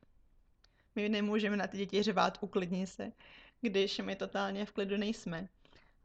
My 0.97 1.09
nemůžeme 1.09 1.57
na 1.57 1.67
ty 1.67 1.77
děti 1.77 2.03
řvát, 2.03 2.39
uklidni 2.41 2.87
se, 2.87 3.13
když 3.61 3.99
my 3.99 4.17
totálně 4.17 4.67
v 4.67 4.73
klidu 4.73 4.97
nejsme. 4.97 5.49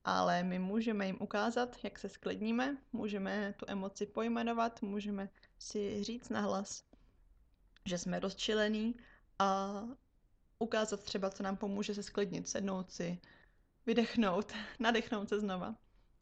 Ale 0.03 0.43
my 0.43 0.59
můžeme 0.59 1.05
jim 1.07 1.17
ukázat, 1.19 1.77
jak 1.83 1.99
se 1.99 2.09
sklidníme, 2.09 2.77
můžeme 2.93 3.53
tu 3.57 3.65
emoci 3.69 4.05
pojmenovat, 4.05 4.81
můžeme 4.81 5.29
si 5.59 6.03
říct 6.03 6.29
nahlas, 6.29 6.83
že 7.85 7.97
jsme 7.97 8.19
rozčilení 8.19 8.95
a 9.39 9.81
ukázat 10.59 11.03
třeba, 11.03 11.29
co 11.29 11.43
nám 11.43 11.57
pomůže 11.57 11.95
se 11.95 12.03
sklidnit, 12.03 12.49
sednout 12.49 12.91
si, 12.91 13.19
vydechnout, 13.85 14.53
nadechnout 14.79 15.29
se 15.29 15.39
znova. 15.39 15.75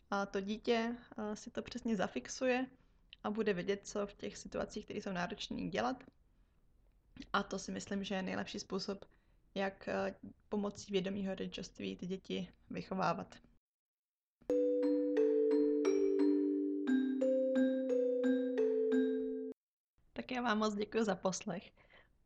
A 0.10 0.26
to 0.26 0.42
dítě 0.42 0.96
eh, 1.18 1.36
si 1.36 1.52
to 1.52 1.62
přesně 1.62 1.96
zafixuje 1.96 2.66
a 3.24 3.30
bude 3.30 3.54
vědět, 3.54 3.88
co 3.88 4.08
v 4.08 4.14
těch 4.14 4.38
situacích, 4.38 4.84
které 4.86 5.02
jsou 5.02 5.12
náročné, 5.12 5.70
dělat. 5.70 6.04
A 7.34 7.44
to 7.44 7.60
si 7.60 7.72
myslím, 7.72 8.04
že 8.04 8.16
je 8.16 8.22
nejlepší 8.22 8.60
způsob, 8.60 9.06
jak 9.56 9.88
eh, 9.88 10.16
pomocí 10.50 10.92
vědomího 10.92 11.36
rodičovství 11.36 11.96
ty 11.96 12.08
děti 12.08 12.50
vychovávat. 12.70 13.36
Tak 20.24 20.32
já 20.32 20.42
vám 20.42 20.58
moc 20.58 20.76
děkuji 20.76 21.04
za 21.04 21.16
poslech. 21.16 21.72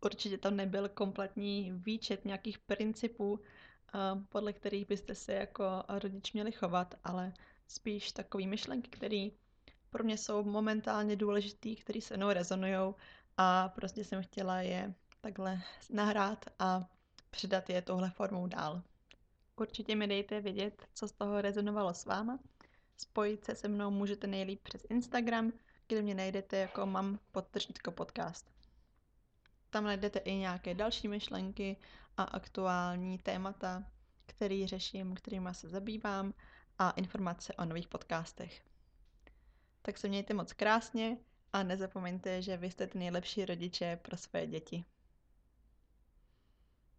Určitě 0.02 0.38
to 0.38 0.52
nebyl 0.52 0.90
kompletní 0.90 1.72
výčet 1.72 2.26
nějakých 2.26 2.60
principů, 2.60 3.40
eh, 3.40 4.00
podle 4.30 4.54
kterých 4.54 4.88
byste 4.88 5.16
se 5.16 5.34
jako 5.34 5.64
rodič 5.90 6.34
měli 6.34 6.52
chovat, 6.52 6.96
ale 7.04 7.34
spíš 7.68 8.12
takové 8.12 8.46
myšlenky, 8.46 8.90
které 8.90 9.30
pro 9.90 10.04
mě 10.04 10.18
jsou 10.18 10.44
momentálně 10.44 11.16
důležitý, 11.16 11.76
které 11.76 12.02
se 12.02 12.18
mnou 12.18 12.30
rezonují 12.30 12.94
a 13.38 13.70
prostě 13.70 14.04
jsem 14.04 14.24
chtěla 14.24 14.62
je 14.62 14.94
takhle 15.22 15.62
nahrát 15.90 16.46
a 16.60 16.90
předat 17.30 17.70
je 17.70 17.82
touhle 17.82 18.10
formou 18.10 18.48
dál. 18.48 18.82
Určitě 19.56 19.96
mi 19.96 20.08
dejte 20.08 20.42
vědět, 20.42 20.88
co 20.94 21.08
z 21.08 21.12
toho 21.12 21.42
rezonovalo 21.42 21.94
s 21.94 22.06
váma. 22.06 22.40
Spojit 22.98 23.46
se 23.46 23.56
se 23.56 23.68
mnou 23.68 23.92
můžete 23.92 24.28
nejlíp 24.28 24.62
přes 24.64 24.86
Instagram, 24.90 25.52
kde 25.88 26.02
mě 26.02 26.16
najdete 26.16 26.58
jako 26.58 26.86
mam 26.86 27.20
podtržítko 27.32 27.92
podcast. 27.92 28.52
Tam 29.70 29.84
najdete 29.84 30.20
i 30.20 30.36
nějaké 30.36 30.74
další 30.74 31.08
myšlenky 31.08 31.78
a 32.18 32.24
aktuální 32.24 33.18
témata, 33.18 33.84
který 34.26 34.68
řeším, 34.68 35.16
kterými 35.16 35.50
se 35.52 35.70
zabývám 35.70 36.34
a 36.80 36.92
informace 36.92 37.54
o 37.54 37.66
nových 37.66 37.88
podcastech. 37.88 38.62
Tak 39.82 39.98
se 39.98 40.08
mějte 40.08 40.34
moc 40.34 40.54
krásně 40.54 41.18
a 41.54 41.64
nezapomeňte, 41.64 42.42
že 42.42 42.58
vy 42.58 42.72
jste 42.72 42.88
ty 42.88 42.98
nejlepší 42.98 43.46
rodiče 43.46 44.00
pro 44.02 44.18
své 44.18 44.48
děti. 44.48 44.86